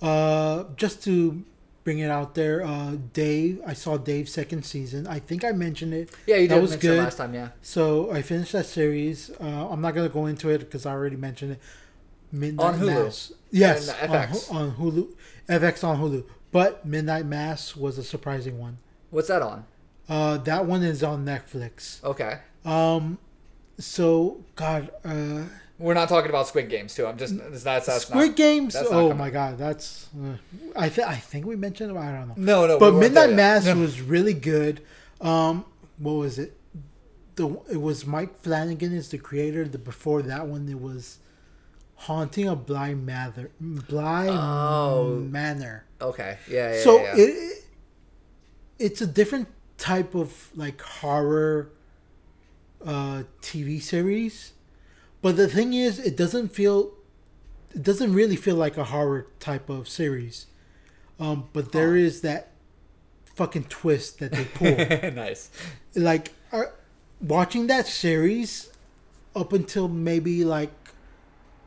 [0.00, 1.42] uh, just to
[1.82, 3.60] bring it out there, uh, Dave.
[3.66, 5.06] I saw Dave's second season.
[5.08, 6.10] I think I mentioned it.
[6.26, 7.02] Yeah, you That did was mention it good.
[7.02, 7.34] last time.
[7.34, 7.48] Yeah.
[7.60, 9.30] So I finished that series.
[9.40, 11.60] Uh, I'm not gonna go into it because I already mentioned it.
[12.30, 13.04] Midnight On Hulu.
[13.04, 13.32] Mass.
[13.50, 14.52] Yes, on, FX.
[14.54, 15.12] On Hulu,
[15.48, 16.24] FX on Hulu.
[16.52, 18.78] But Midnight Mass was a surprising one.
[19.10, 19.64] What's that on?
[20.08, 22.02] Uh, that one is on Netflix.
[22.04, 22.38] Okay.
[22.64, 23.18] Um,
[23.78, 25.42] so God, uh,
[25.78, 27.04] We're not talking about Squid Games too.
[27.06, 28.74] I'm just that's that's Squid not, Games.
[28.74, 30.08] that's Oh my God, that's.
[30.16, 30.36] Uh,
[30.76, 31.96] I think I think we mentioned it.
[31.98, 32.34] I don't know.
[32.36, 32.78] No, no.
[32.78, 33.66] but we Midnight there Mass.
[33.66, 33.76] No.
[33.76, 34.80] was really good.
[35.20, 35.64] Um,
[35.98, 36.56] what was it?
[37.34, 39.66] The it was Mike Flanagan is the creator.
[39.66, 41.18] The before that one it was
[41.96, 45.16] Haunting of Bly Mather, Bly Oh.
[45.18, 45.86] Manor.
[46.00, 46.38] Okay.
[46.48, 46.74] Yeah.
[46.74, 46.80] Yeah.
[46.82, 47.24] so yeah, yeah.
[47.24, 47.64] it
[48.78, 51.70] it's a different type of like horror
[52.86, 54.52] uh TV series.
[55.24, 56.92] But the thing is it doesn't feel
[57.74, 60.48] it doesn't really feel like a horror type of series.
[61.18, 62.50] Um but there is that
[63.34, 64.76] fucking twist that they pull.
[65.12, 65.50] nice.
[65.96, 66.64] like uh,
[67.22, 68.68] watching that series
[69.34, 70.72] up until maybe like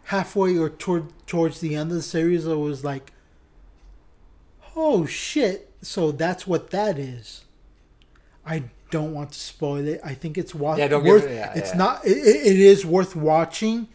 [0.03, 3.11] halfway or toward towards the end of the series I was like
[4.75, 7.43] oh shit so that's what that is
[8.45, 10.01] I don't want to spoil it.
[10.03, 11.77] I think it's wa- Yeah, worth it- yeah, it's yeah.
[11.77, 13.87] not it, it it is worth watching.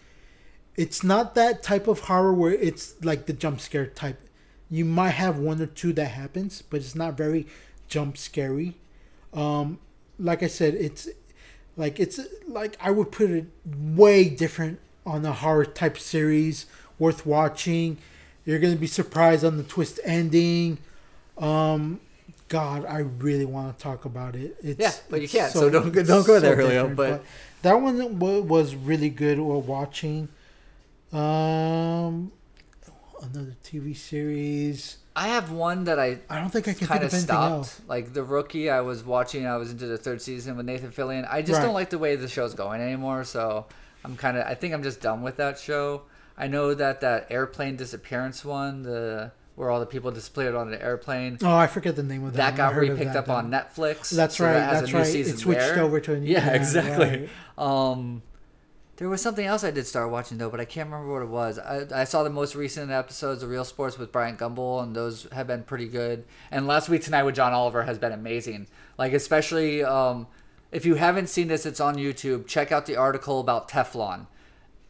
[0.77, 4.19] It's not that type of horror where it's like the jump scare type.
[4.71, 7.47] You might have one or two that happens but it's not very
[7.89, 8.77] jump scary.
[9.35, 9.79] Um
[10.19, 11.09] like i said it's
[11.77, 16.67] like it's like i would put it way different on a horror type series
[16.99, 17.99] worth watching.
[18.45, 20.79] You're gonna be surprised on the twist ending.
[21.39, 22.01] Um
[22.59, 25.91] god i really want to talk about it it's, Yeah, but you can't, so don't
[25.97, 27.25] go- don't go there, Julio, different, but-
[27.63, 28.19] that one
[28.57, 30.29] was really good while watching
[31.13, 32.33] um
[33.23, 37.13] another tv series I have one that I i don't think i can kind of
[37.13, 37.53] of stopped.
[37.53, 39.47] else Like the rookie, I was watching.
[39.47, 41.29] I was into the third season with Nathan Fillion.
[41.31, 41.65] I just Right.
[41.67, 43.23] don't like the way the show's going anymore.
[43.25, 43.67] So
[44.05, 44.47] I'm kind of.
[44.47, 46.03] I think I'm just done with that show.
[46.39, 50.81] I know that that airplane disappearance one, the where all the people disappeared on an
[50.81, 51.39] airplane.
[51.43, 52.57] oh i forget the name of that That.
[52.57, 53.35] Got re-picked up though.
[53.35, 54.11] on Netflix.
[54.11, 55.81] that's so right that that's right it switched there.
[55.81, 57.29] over to a new Yeah, exactly.
[57.59, 57.59] right.
[57.59, 58.23] Um,
[58.97, 61.29] there was something else I did start watching though, but I can't remember what it
[61.29, 61.59] was.
[61.59, 65.27] I, I saw the most recent episodes of Real Sports with Bryant Gumbel, and those
[65.33, 66.25] have been pretty good.
[66.51, 68.69] And last week tonight with John Oliver has been amazing.
[68.99, 70.29] Like especially um,
[70.71, 72.47] if you haven't seen this, it's on YouTube.
[72.47, 74.27] Check out the article about Teflon.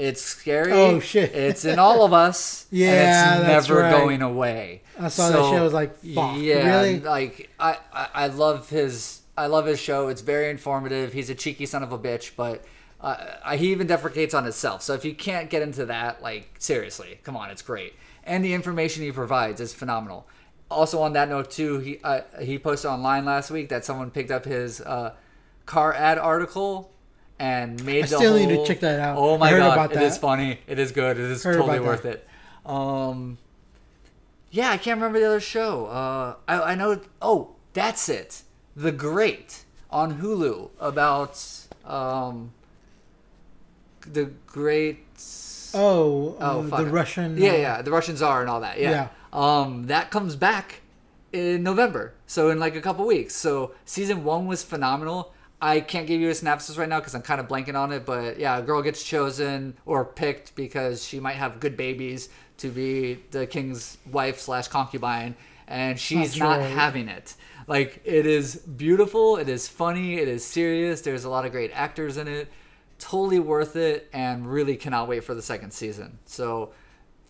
[0.03, 0.72] It's scary.
[0.72, 1.32] Oh, shit.
[1.32, 2.66] It's in all of us.
[2.72, 3.92] Yeah, and it's never right.
[3.92, 4.82] going away.
[4.98, 5.57] I saw that show.
[5.57, 6.98] I was like, fuck, yeah, really?
[6.98, 10.09] like I, I, I love his I love his show.
[10.09, 11.12] It's very informative.
[11.12, 12.64] He's a cheeky son of a bitch, but
[13.00, 14.82] uh, I, he even deprecates on himself.
[14.82, 17.94] So if you can't get into that, like seriously, come on, it's great.
[18.24, 20.26] And the information he provides is phenomenal.
[20.68, 24.32] Also on that note too, he uh, he posted online last week that someone picked
[24.32, 25.14] up his uh,
[25.64, 26.90] car ad article
[27.43, 29.18] and made I the still need to check that out.
[29.18, 30.61] Oh my heard god, it is funny.
[30.68, 31.18] It is good.
[31.18, 32.24] It is Heard totally worth that.
[32.24, 32.28] it.
[32.64, 33.38] Um,
[34.53, 35.86] yeah, I can't remember the other show.
[35.86, 37.01] Uh, I, I know.
[37.20, 38.43] Oh, that's it.
[38.76, 41.45] The Great on Hulu about
[41.84, 42.53] um,
[44.07, 45.05] the Great.
[45.74, 48.78] oh, Oh, uh, the russian Yeah, uh, yeah, the Russian Tsar and all that.
[48.78, 48.90] Yeah.
[48.90, 49.09] Yeah.
[49.32, 50.82] Um, that comes back
[51.32, 53.34] in November, so in like a couple weeks.
[53.34, 55.32] So season one was phenomenal.
[55.63, 58.05] I can't give you a synopsis right now because I'm kind of blanking on it,
[58.05, 62.69] but yeah, a girl gets chosen or picked because she might have good babies to
[62.69, 65.37] be the king's wife slash concubine,
[65.69, 66.71] and she's That's not right.
[66.71, 67.37] having it.
[67.69, 71.01] Like it is beautiful, it is funny, it is serious.
[71.01, 72.49] There's a lot of great actors in it.
[72.99, 76.19] Totally worth it, and really cannot wait for the second season.
[76.25, 76.73] So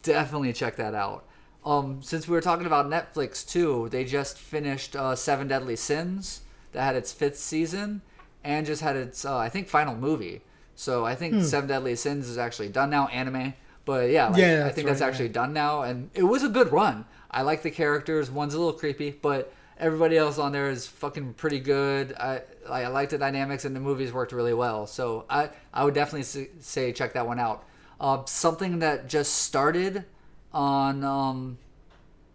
[0.02, 1.26] definitely check that out.
[1.66, 6.40] Um, since we were talking about Netflix too, they just finished uh, Seven Deadly Sins
[6.72, 8.00] that had its fifth season
[8.44, 10.42] and just had its uh, I think final movie.
[10.74, 11.38] So I Hmm.
[11.38, 13.54] think Seven Deadly Sins is actually done now, anime.
[13.84, 16.42] But yeah, like, Yeah, I that's think that's right, actually done now, and it was
[16.44, 17.04] a good run.
[17.30, 18.30] I like the characters.
[18.30, 22.14] One's a little creepy, but everybody else on there is fucking pretty good.
[22.14, 24.86] I I like the dynamics, and the movies worked really well.
[24.86, 27.64] So I I would definitely say check that one out.
[28.00, 30.04] Uh, something that just started
[30.52, 31.58] on um,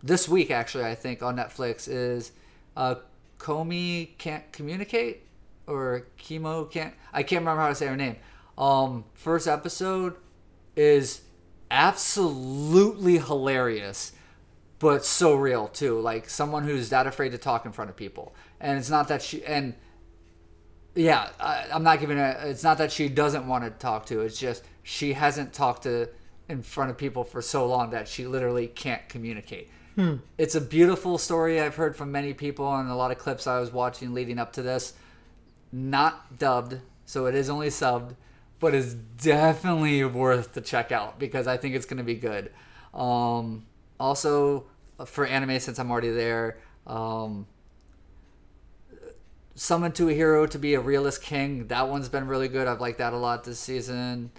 [0.04, 2.32] this week actually I think on Netflix is
[2.76, 2.96] uh,
[3.40, 5.24] Komi can't communicate
[5.68, 8.18] or chemo can't I can't remember how to say her name.
[8.58, 10.16] Um, first episode
[10.76, 11.22] is
[11.70, 14.14] absolutely hilarious,
[14.80, 16.00] but so real too.
[16.00, 19.22] Like someone who's that afraid to talk in front of people, and it's not that
[19.22, 19.76] she and
[20.96, 22.38] yeah, I, I'm not giving it.
[22.44, 24.22] It's not that she doesn't want to talk to.
[24.22, 26.10] It's just she hasn't talked to
[26.50, 29.70] in front of people for so long that she literally can't communicate.
[30.38, 31.60] It's a beautiful story.
[31.60, 34.54] I've heard from many people and a lot of clips I was watching leading up
[34.54, 34.94] to this.
[35.72, 38.16] Not dubbed, so it is only subbed,
[38.60, 42.52] but it's definitely worth to check out because I think it's going to be good.
[42.94, 43.66] Um,
[44.00, 44.66] also,
[45.06, 47.48] for anime, since I'm already there, um,
[49.56, 51.66] Summon to a Hero to be a realist king.
[51.68, 52.68] That one's been really good.
[52.68, 54.30] I've liked that a lot this season,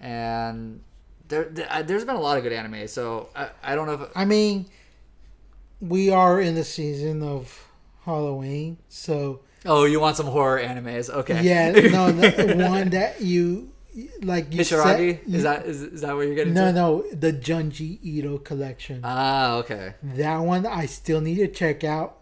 [0.00, 0.82] and
[1.28, 2.88] there there's been a lot of good anime.
[2.88, 4.64] So I, I don't know if I mean,
[5.80, 7.68] we are in the season of
[8.06, 11.10] Halloween, so oh you want some horror animes?
[11.10, 11.42] Okay.
[11.42, 13.72] yeah, no, the one that you
[14.22, 16.54] like you Hisaragi said- is that is, is that what you're getting?
[16.54, 16.72] No, to?
[16.72, 19.00] no, no, the Junji Ito collection.
[19.04, 19.94] Ah, okay.
[20.02, 22.18] That one I still need to check out.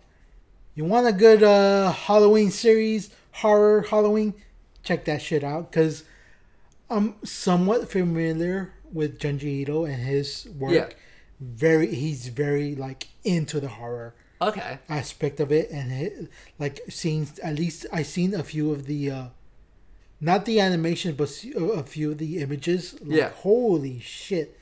[0.75, 4.35] You want a good uh, Halloween series, horror Halloween?
[4.83, 6.05] Check that shit out because
[6.91, 10.73] I'm somewhat familiar with Junji Ito and his work.
[10.73, 10.89] Yeah.
[11.41, 14.15] Very, he's very like into the horror
[14.49, 14.79] Okay.
[14.89, 16.29] aspect of it, and it,
[16.59, 19.25] like seeing at least I seen a few of the, uh,
[20.21, 22.95] not the animation, but a few of the images.
[23.03, 23.29] Like, Yeah.
[23.31, 24.59] Holy shit.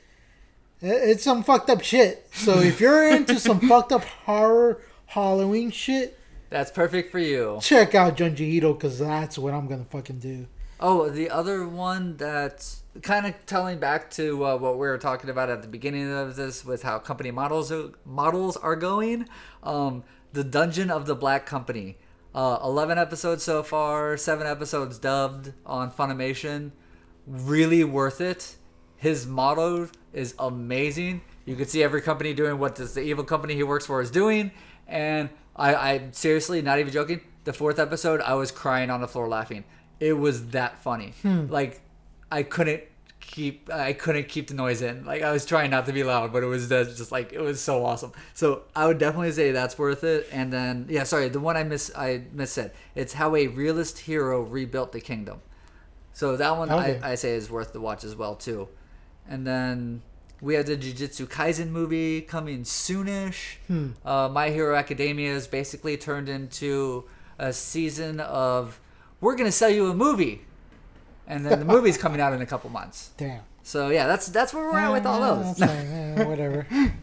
[0.81, 2.27] It's some fucked up shit.
[2.33, 6.19] So if you're into some fucked up horror Halloween shit,
[6.49, 7.59] That's perfect for you.
[7.61, 10.47] check out Junji Ito because that's what I'm gonna fucking do.
[10.85, 15.29] Oh, the other one that's kind of telling back to uh, what we were talking
[15.29, 19.29] about at the beginning of this with how company models are, models are going.
[19.63, 20.03] Um,
[20.33, 21.95] the Dungeon of the Black Company.
[22.35, 26.71] Uh, 11 episodes so far, 7 episodes dubbed on Funimation.
[27.25, 28.57] Really worth it.
[28.97, 31.21] His motto is amazing.
[31.45, 34.11] You can see every company doing what this, the evil company he works for is
[34.11, 34.51] doing.
[34.85, 39.07] And I, I seriously, not even joking, the fourth episode, I was crying on the
[39.07, 39.63] floor laughing.
[39.99, 41.13] It was that funny.
[41.23, 41.81] Like,
[42.31, 42.83] I couldn't
[43.19, 45.05] keep I couldn't keep the noise in.
[45.05, 47.61] Like I was trying not to be loud, but it was just like it was
[47.61, 48.11] so awesome.
[48.33, 50.27] So I would definitely say that's worth it.
[50.31, 53.99] And then yeah, sorry, the one I miss I miss said it's how a realist
[53.99, 55.41] hero rebuilt the kingdom.
[56.11, 56.99] So that one Okay.
[57.01, 58.67] I, I say is worth the watch as well too.
[59.27, 60.01] And then
[60.41, 63.55] we have the Jujutsu Kaisen movie coming soonish.
[64.05, 67.05] Uh, My Hero Academia is basically turned into
[67.39, 68.79] a season of
[69.23, 70.41] we're gonna sell you a movie,
[71.27, 73.11] and then the movie's coming out in a couple months.
[73.17, 73.41] Damn.
[73.63, 75.59] So yeah, that's that's where we're at with all those.
[76.27, 76.67] whatever.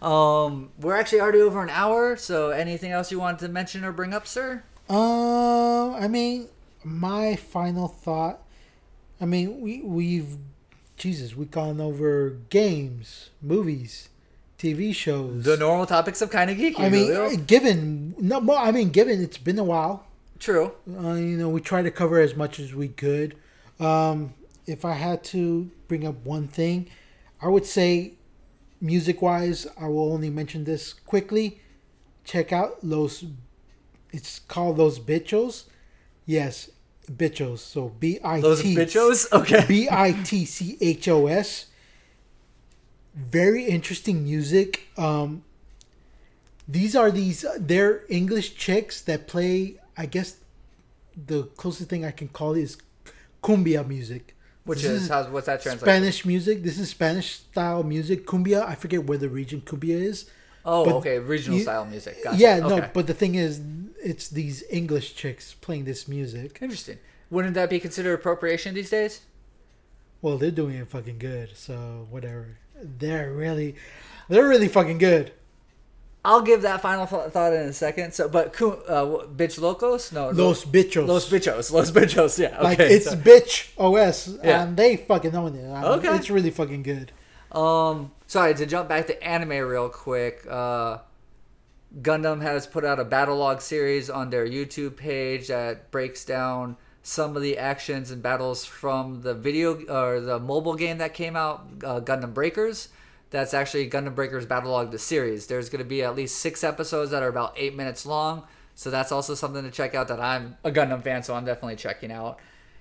[0.00, 2.16] Um, we're actually already over an hour.
[2.16, 4.62] So anything else you wanted to mention or bring up, sir?
[4.88, 6.48] Um, I mean,
[6.82, 8.42] my final thought.
[9.20, 10.36] I mean, we we've,
[10.96, 14.08] Jesus, we've gone over games, movies,
[14.58, 15.44] TV shows.
[15.44, 16.80] The normal topics of kind of geeky.
[16.80, 17.36] I mean, Julio.
[17.36, 20.06] given no, I mean, given it's been a while.
[20.38, 20.72] True.
[20.88, 23.36] Uh, you know, we try to cover as much as we could.
[23.80, 24.34] Um,
[24.66, 26.88] if I had to bring up one thing,
[27.40, 28.14] I would say,
[28.80, 31.60] music wise, I will only mention this quickly.
[32.24, 33.24] Check out Los.
[34.12, 35.64] It's called Los Bitchos.
[36.26, 36.70] Yes,
[37.10, 37.58] Bitchos.
[37.58, 39.26] So B I Those T Bitchos.
[39.32, 39.64] Okay.
[39.66, 41.66] B I T C H O S.
[43.14, 44.88] Very interesting music.
[44.96, 45.44] Um,
[46.66, 49.78] these are these they're English chicks that play.
[49.96, 50.36] I guess
[51.16, 52.76] the closest thing I can call it is
[53.42, 54.36] cumbia music.
[54.64, 55.86] Which This is, how's what's that translate?
[55.86, 56.62] Spanish music.
[56.62, 58.26] This is Spanish style music.
[58.26, 58.66] Cumbia.
[58.66, 60.30] I forget where the region cumbia is.
[60.64, 61.18] Oh, but okay.
[61.18, 62.24] Regional you- style music.
[62.24, 62.38] Gotcha.
[62.38, 63.60] Yeah, no, but the thing is,
[64.02, 66.58] it's these English chicks playing this music.
[66.62, 66.98] Interesting.
[67.30, 69.20] Wouldn't that be considered appropriation these days?
[70.22, 72.56] Well, they're doing it fucking good, so whatever.
[72.82, 73.76] They're really,
[74.30, 75.32] they're really fucking good.
[76.24, 78.14] I'll give that final th- thought in a second.
[78.14, 79.04] So, but uh,
[79.36, 80.10] bitch locos?
[80.10, 81.06] No, Los Bitchos.
[81.06, 81.70] Los Bitchos.
[81.70, 82.38] Los Bitchos.
[82.38, 82.54] Yeah.
[82.56, 82.62] Okay.
[82.64, 84.62] like it's so- bitch OS, Yeah.
[84.62, 85.68] and they fucking own it.
[85.70, 86.16] I mean, Okay.
[86.16, 87.12] it's really fucking good.
[87.52, 90.46] Um, sorry to jump back to anime real quick.
[90.48, 90.98] Uh,
[92.00, 96.76] Gundam has put out a battle log series on their YouTube page that breaks down
[97.02, 101.36] some of the actions and battles from the video or the mobile game that came
[101.36, 102.88] out, uh, Gundam Breakers.
[103.34, 105.48] That's actually Gundam Breakers Battlogue the series.
[105.48, 108.44] There's going to be at least six episodes that are about eight minutes long.
[108.76, 111.74] So that's also something to check out that I'm a Gundam fan, so I'm definitely
[111.74, 112.38] checking out.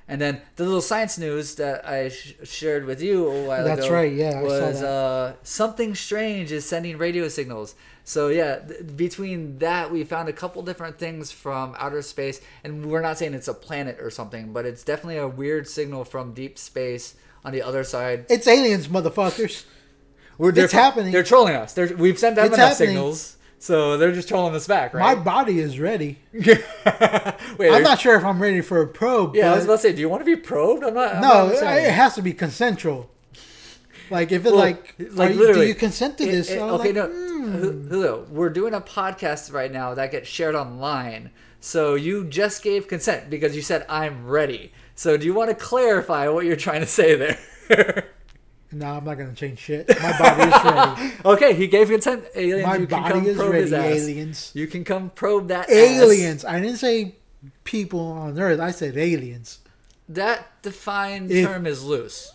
[0.07, 3.88] And then the little science news that I sh- shared with you a while That's
[3.88, 7.73] ago right, yeah, I saw was uh, something strange is sending radio signals.
[8.03, 12.85] So yeah, th- between that we found a couple different things from outer space, and
[12.85, 16.35] we're not saying it's a planet or something, but it's definitely a weird signal from
[16.35, 18.27] deep space on the other side.
[18.30, 19.65] It's aliens, motherfuckers.
[20.44, 21.14] We're, they're, It's happening.
[21.14, 21.74] They're trolling us.
[21.74, 22.90] They're, we've sent them It's enough happening.
[22.90, 23.38] signals.
[23.60, 25.15] So they're just trolling us back, right?
[25.18, 26.20] My body is ready.
[26.34, 29.38] Wait, I'm not sure if I'm ready for a probe.
[29.38, 30.84] Yeah, I was about to say, do you want to be probed?
[30.84, 31.15] I'm not.
[31.15, 33.10] I'm no, not it it has to be consensual.
[34.10, 36.52] Like if it Well, like, like you- do you consent to this?
[36.52, 37.88] it- okay, like, no, hmm.
[37.88, 41.32] Hu- we're doing a podcast right now that gets shared online.
[41.61, 44.74] So you just gave consent because you said I'm ready.
[44.94, 48.10] So do you want to clarify what you're trying to say there?
[48.73, 49.87] No, I'm not gonna change shit.
[50.01, 50.63] My body is
[51.03, 51.13] ready.
[51.25, 52.25] okay, he gave consent.
[52.35, 53.63] Aliens, My you can body come is probe ready.
[53.63, 53.85] his ass.
[53.85, 54.51] Aliens.
[54.53, 55.75] You can come probe that ass.
[55.75, 56.45] Aliens.
[56.45, 57.15] I didn't say
[57.63, 58.59] people on Earth.
[58.59, 59.59] I said aliens.
[60.09, 62.33] That defined If- term is loose.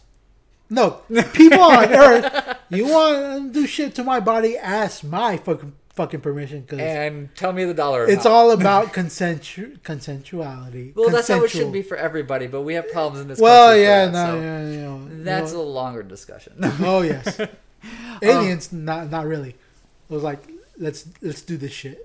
[0.70, 1.00] No,
[1.32, 2.56] people on Earth.
[2.68, 4.56] You want to do shit to my body?
[4.58, 8.06] Ask my fucking fucking permission because And tell me the dollar.
[8.08, 10.94] it's all about consensu- consensuality.
[10.94, 11.48] Well, that's how it Consensual.
[11.48, 14.40] should be for everybody, but we have problems in this Well, yeah, that, no, so
[14.40, 14.98] yeah, yeah.
[15.30, 15.60] That's No.
[15.60, 16.52] a longer discussion.
[16.80, 17.40] Oh yes,
[18.22, 18.72] aliens.
[18.72, 19.50] not not really.
[19.50, 20.38] It was like
[20.78, 21.98] let's let's do this shit.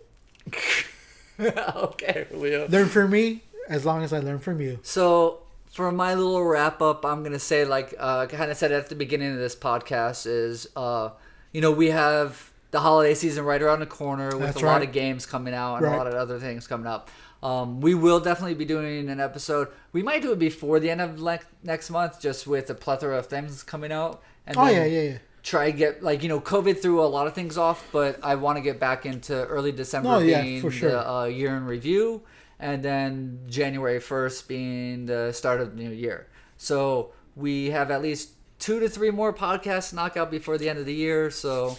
[1.40, 2.68] okay, Leo.
[2.68, 4.80] Learn from me as long as I learn from you.
[4.84, 5.40] So
[5.72, 8.96] for my little wrap up, I'm gonna say like uh, kind of said at the
[8.96, 11.10] beginning of this podcast is uh,
[11.52, 14.82] you know we have the holiday season right around the corner with That's a lot
[14.84, 15.94] of games coming out and Right.
[15.96, 17.10] a lot of other things coming up.
[17.42, 19.68] Um, we will definitely be doing an episode.
[19.92, 23.18] We might do it before the end of le- next month, just with a plethora
[23.18, 24.22] of things coming out.
[24.48, 25.18] And Oh then yeah, yeah, yeah.
[25.44, 28.58] Try get like you know COVID threw a lot of things off, but I want
[28.58, 30.90] to get back into early December Oh, yeah, being for sure.
[30.92, 32.22] the uh, year in review,
[32.60, 36.28] and then January first being the start of the new year.
[36.58, 40.80] So we have at least two to three more podcasts knock out before the end
[40.80, 41.30] of the year.
[41.30, 41.78] So,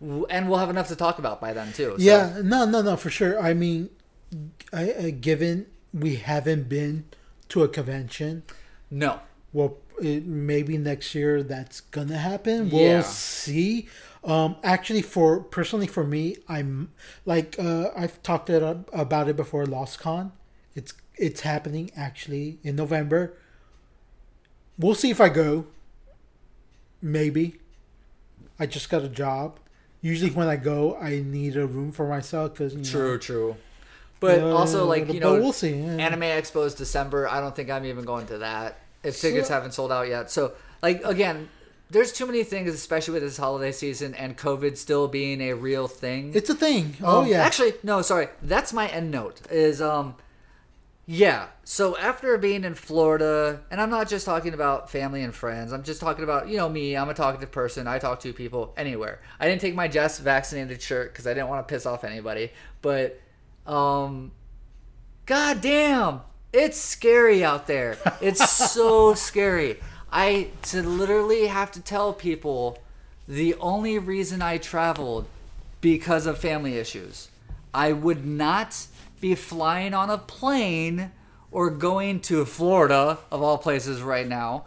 [0.00, 1.94] and we'll have enough to talk about by then too.
[1.98, 3.40] So, Yeah, no, no, no, for sure.
[3.40, 3.90] I mean,
[4.72, 7.04] I, uh, given we haven't been
[7.50, 8.44] to a convention,
[8.90, 9.20] No.
[9.52, 12.70] well, it, maybe next year that's gonna happen.
[12.70, 13.02] We'll Yeah.
[13.02, 13.88] see.
[14.24, 16.90] Um, actually, for personally for me, I'm
[17.26, 19.64] like uh, I've talked it up, about it before.
[19.64, 20.32] Loscon,
[20.74, 23.34] it's it's happening actually in November.
[24.78, 25.66] We'll see if I go.
[27.02, 27.56] Maybe.
[28.58, 29.58] I just got a job.
[30.02, 33.12] Usually, when I go, I need a room for myself because True.
[33.12, 33.56] know, True.
[34.18, 35.70] But uh, also like you know, we'll see.
[35.76, 35.96] yeah.
[35.96, 37.26] Anime Expo is December.
[37.28, 40.30] I don't think I'm even going to that if tickets So- haven't sold out yet.
[40.30, 40.52] So,
[40.82, 41.48] like again,
[41.90, 45.88] there's too many things, especially with this holiday season and COVID still being a real
[45.88, 46.32] thing.
[46.34, 46.96] It's a thing.
[47.02, 47.42] oh Um, yeah.
[47.42, 48.28] Actually, no, sorry.
[48.42, 49.40] That's my end note.
[49.50, 50.14] Is um,
[51.12, 51.48] yeah.
[51.64, 55.72] So after being in Florida, and I'm not just talking about family and friends.
[55.72, 56.96] I'm just talking about you know me.
[56.96, 57.88] I'm a talkative person.
[57.88, 59.20] I talk to people anywhere.
[59.40, 62.52] I didn't take my Jess vaccinated shirt because I didn't want to piss off anybody.
[62.80, 63.20] But
[63.66, 64.30] um,
[65.26, 66.20] god damn,
[66.52, 67.98] it's scary out there.
[68.20, 69.80] It's so scary.
[70.12, 72.78] I to literally have to tell people
[73.26, 75.26] the only reason I traveled
[75.80, 77.30] because of family issues.
[77.74, 78.86] I would not
[79.20, 81.12] be flying on a plane
[81.50, 84.64] or going to Florida, of all places, right now,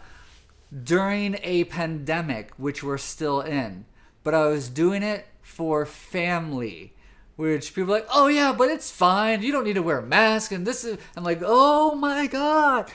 [0.84, 3.86] during a pandemic, which we're still in.
[4.24, 6.94] But I was doing it for family.
[7.36, 9.42] Which people are like, oh yeah, but it's fine.
[9.42, 10.52] You don't need to wear a mask.
[10.52, 12.92] And this is, I'm like, oh my god.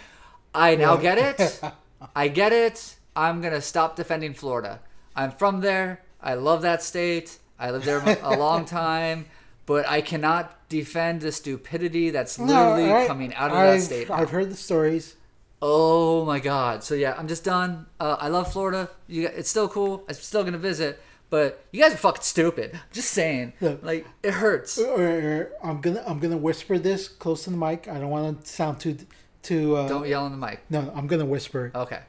[0.55, 1.61] I now get it.
[2.17, 2.97] I get it.
[3.17, 4.81] I'm gonna stop defending Florida.
[5.17, 6.03] I'm from there.
[6.21, 7.39] I love that state.
[7.59, 9.27] I lived there a long time,
[9.67, 14.11] but I cannot defend the stupidity that's literally I- coming out of I've, that state.
[14.11, 15.17] I've heard the stories.
[15.61, 16.85] Oh my god!
[16.85, 17.87] So yeah, I'm just done.
[17.99, 18.91] Uh, I love Florida.
[19.09, 20.05] You, it's still cool.
[20.09, 21.01] I'm still gonna visit,
[21.31, 22.79] but you guys are fucking stupid.
[22.93, 23.83] Just saying, Look.
[23.83, 24.79] like it hurts.
[24.79, 27.89] Or, or I'm gonna I'm gonna whisper this close to the mic.
[27.89, 28.99] I don't want to sound too
[29.43, 29.75] too.
[29.75, 30.61] Uh, Don't yell in the mic.
[30.71, 31.73] no, I'm gonna whisper.
[31.75, 32.03] Okay.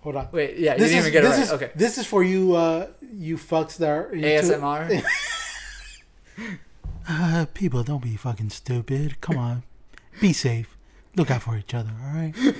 [0.00, 0.28] Hold on.
[0.32, 0.58] Wait.
[0.58, 1.42] Yeah, you this didn't is even get it this right.
[1.44, 1.70] is okay.
[1.76, 5.02] this is for you uh you fucks that are ASMR.
[7.08, 9.20] Uh, people, don't be fucking stupid.
[9.20, 9.62] Come on,
[10.20, 10.76] be safe.
[11.16, 11.90] Look out for each other.
[12.04, 12.34] All right.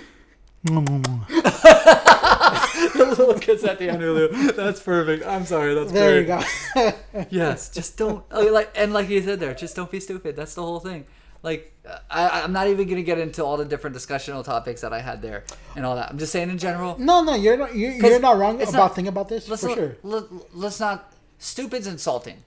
[2.78, 4.28] The little kids at the end, Julio.
[4.52, 5.26] That's perfect.
[5.26, 5.74] I'm sorry.
[5.74, 6.44] That's there great.
[6.74, 7.26] you go.
[7.30, 10.36] yes, just don't oh, like and like you said there, just don't be stupid.
[10.36, 11.05] That's the whole thing.
[11.42, 11.72] Like
[12.10, 15.22] I, I'm not even gonna get into all the different discussional topics that I had
[15.22, 15.44] there
[15.76, 16.10] and all that.
[16.10, 16.98] I'm just saying in general.
[16.98, 17.74] no, no, you're not.
[17.74, 19.96] You're, you're not wrong about not- thinking about this for not, sure.
[20.02, 20.24] let,
[20.55, 21.12] let's not.
[21.38, 22.42] Stupid's insulting.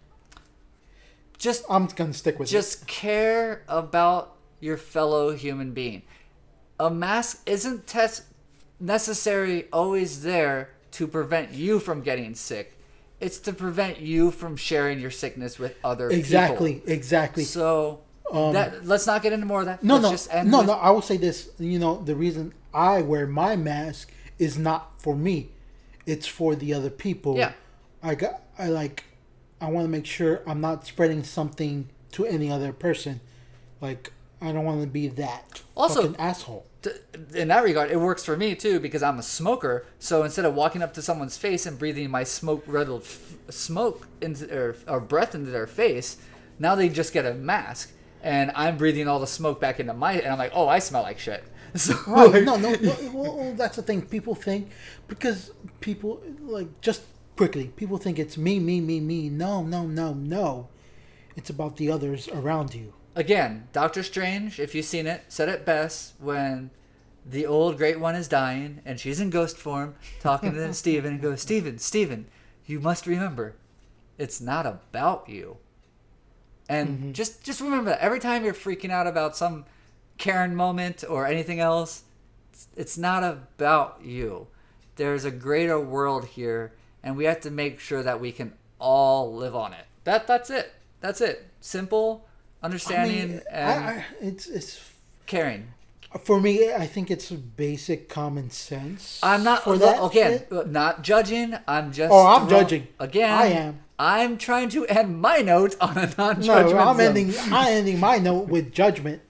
[1.42, 2.52] Just I'm gonna stick with it.
[2.52, 6.04] just care about your fellow human being.
[6.80, 8.22] A mask isn't tes-
[8.80, 12.78] necessary always there to prevent you from getting sick.
[13.20, 16.92] It's to prevent you from sharing your sickness with other Exactly, people.
[16.92, 16.94] exactly.
[16.94, 17.44] Exactly.
[17.46, 18.02] So
[18.32, 19.84] um, that let's not get into more of that.
[19.84, 20.74] No, let's no, just end no, with- no.
[20.74, 21.50] I will say this.
[21.58, 25.50] You know, the reason I wear my mask is not for me;
[26.06, 27.36] it's for the other people.
[27.36, 27.54] Yeah.
[28.04, 28.42] I got.
[28.60, 29.06] I like.
[29.62, 33.22] I want to make sure I'm not spreading something to any other person.
[33.80, 34.12] Like
[34.42, 36.66] I don't want to be that Also- fucking asshole.
[36.82, 36.96] Th-
[37.36, 39.86] in that regard, it works for me too because I'm a smoker.
[40.00, 44.52] So instead of walking up to someone's face and breathing my smoke-riddled f- smoke into
[44.52, 46.18] or, or breath into their face,
[46.58, 47.92] now they just get a mask,
[48.24, 50.14] and I'm breathing all the smoke back into my.
[50.14, 51.44] And I'm like, oh, I smell like shit.
[51.76, 52.44] So Right?
[52.44, 52.96] No, no, no.
[53.14, 54.02] Well, well, that's the thing.
[54.02, 54.72] People think
[55.08, 55.52] because
[55.82, 57.04] people like just
[57.42, 57.70] quickly.
[57.76, 59.28] People think it's me, me, me, me.
[59.28, 60.68] No, no, no, no.
[61.36, 62.94] It's about the others around you.
[63.16, 66.70] again, Doctor Strange, if you've seen it, said it best when
[67.26, 71.22] the old great one is dying and she's in ghost form talking to Stephen and
[71.22, 72.28] goes, Stephen, Stephen,
[72.68, 73.56] you must remember,
[74.20, 75.58] it's not about you.
[76.70, 77.12] And mm-hmm.
[77.14, 79.66] just just remember that every time you're freaking out about some
[80.20, 82.04] Karen moment or anything else,
[82.54, 84.46] it's, it's not about you.
[84.98, 89.34] There's a greater world here, and we have to make sure that we can all
[89.36, 89.86] live on it.
[90.04, 90.74] That that's it.
[91.00, 91.48] That's it.
[91.60, 92.26] Simple,
[92.62, 94.92] I understanding, mean, and I, it's it's
[95.28, 95.68] caring.
[96.24, 96.74] for me.
[96.74, 99.20] I think it's basic common sense.
[99.24, 100.68] I'm not for that again shit.
[100.68, 101.56] not judging.
[101.68, 102.88] I'm just Oh, I'm judging.
[103.00, 103.32] again.
[103.32, 103.80] I am.
[104.00, 106.72] I'm trying to end my note on a non-judgment.
[106.72, 107.06] No, I'm zone.
[107.06, 107.34] ending.
[107.52, 109.22] I'm ending my note with judgment.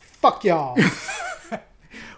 [0.00, 0.76] Fuck y'all.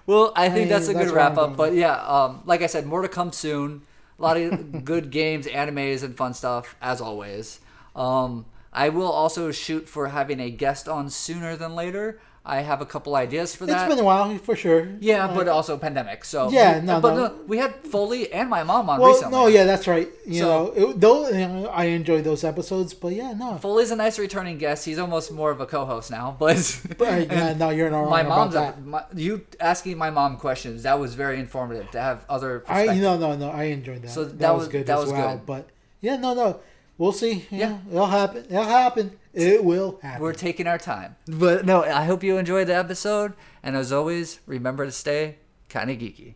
[0.07, 1.55] Well, I think mean, that's a that's good wrap up.
[1.55, 3.83] But yeah, um, like I said, more to come soon.
[4.19, 7.61] A lot of good games, animes, and fun stuff as always.
[7.95, 12.21] Um, I will also shoot for having a guest on sooner than later.
[12.49, 13.85] I have a couple ideas for that.
[13.85, 14.89] It's been a while for sure.
[15.01, 16.25] yeah, but also pandemic.
[16.25, 17.35] So Yeah, no, but no.
[17.47, 19.37] we had Foley and my mom on Well, recently.
[19.39, 20.09] no, yeah, that's right.
[20.27, 23.59] You So- know, it, though you know, I enjoy those episodes, but yeah, no.
[23.59, 24.85] Foley's a nice returning guest.
[24.87, 26.57] He's almost more of a co-host now, but
[26.99, 30.39] But yeah, no, you're not wrong my about mom's a, my, you asking my mom
[30.39, 33.51] questions that was very informative to have other I no, no, no.
[33.51, 34.11] I enjoyed that.
[34.11, 35.37] So that, that was, was- good that as was well.
[35.37, 35.47] good.
[35.47, 35.69] But
[36.01, 36.61] yeah, no, no.
[36.99, 37.47] We'll see.
[37.51, 37.79] Yeah, Yeah.
[37.91, 38.45] it'll happen.
[38.51, 39.13] It'll happen.
[39.33, 40.21] It will happen.
[40.21, 41.15] We're taking our time.
[41.27, 43.35] But no, I hope you enjoyed the episode.
[43.63, 45.37] And as always, remember to stay
[45.69, 46.35] kind of geeky.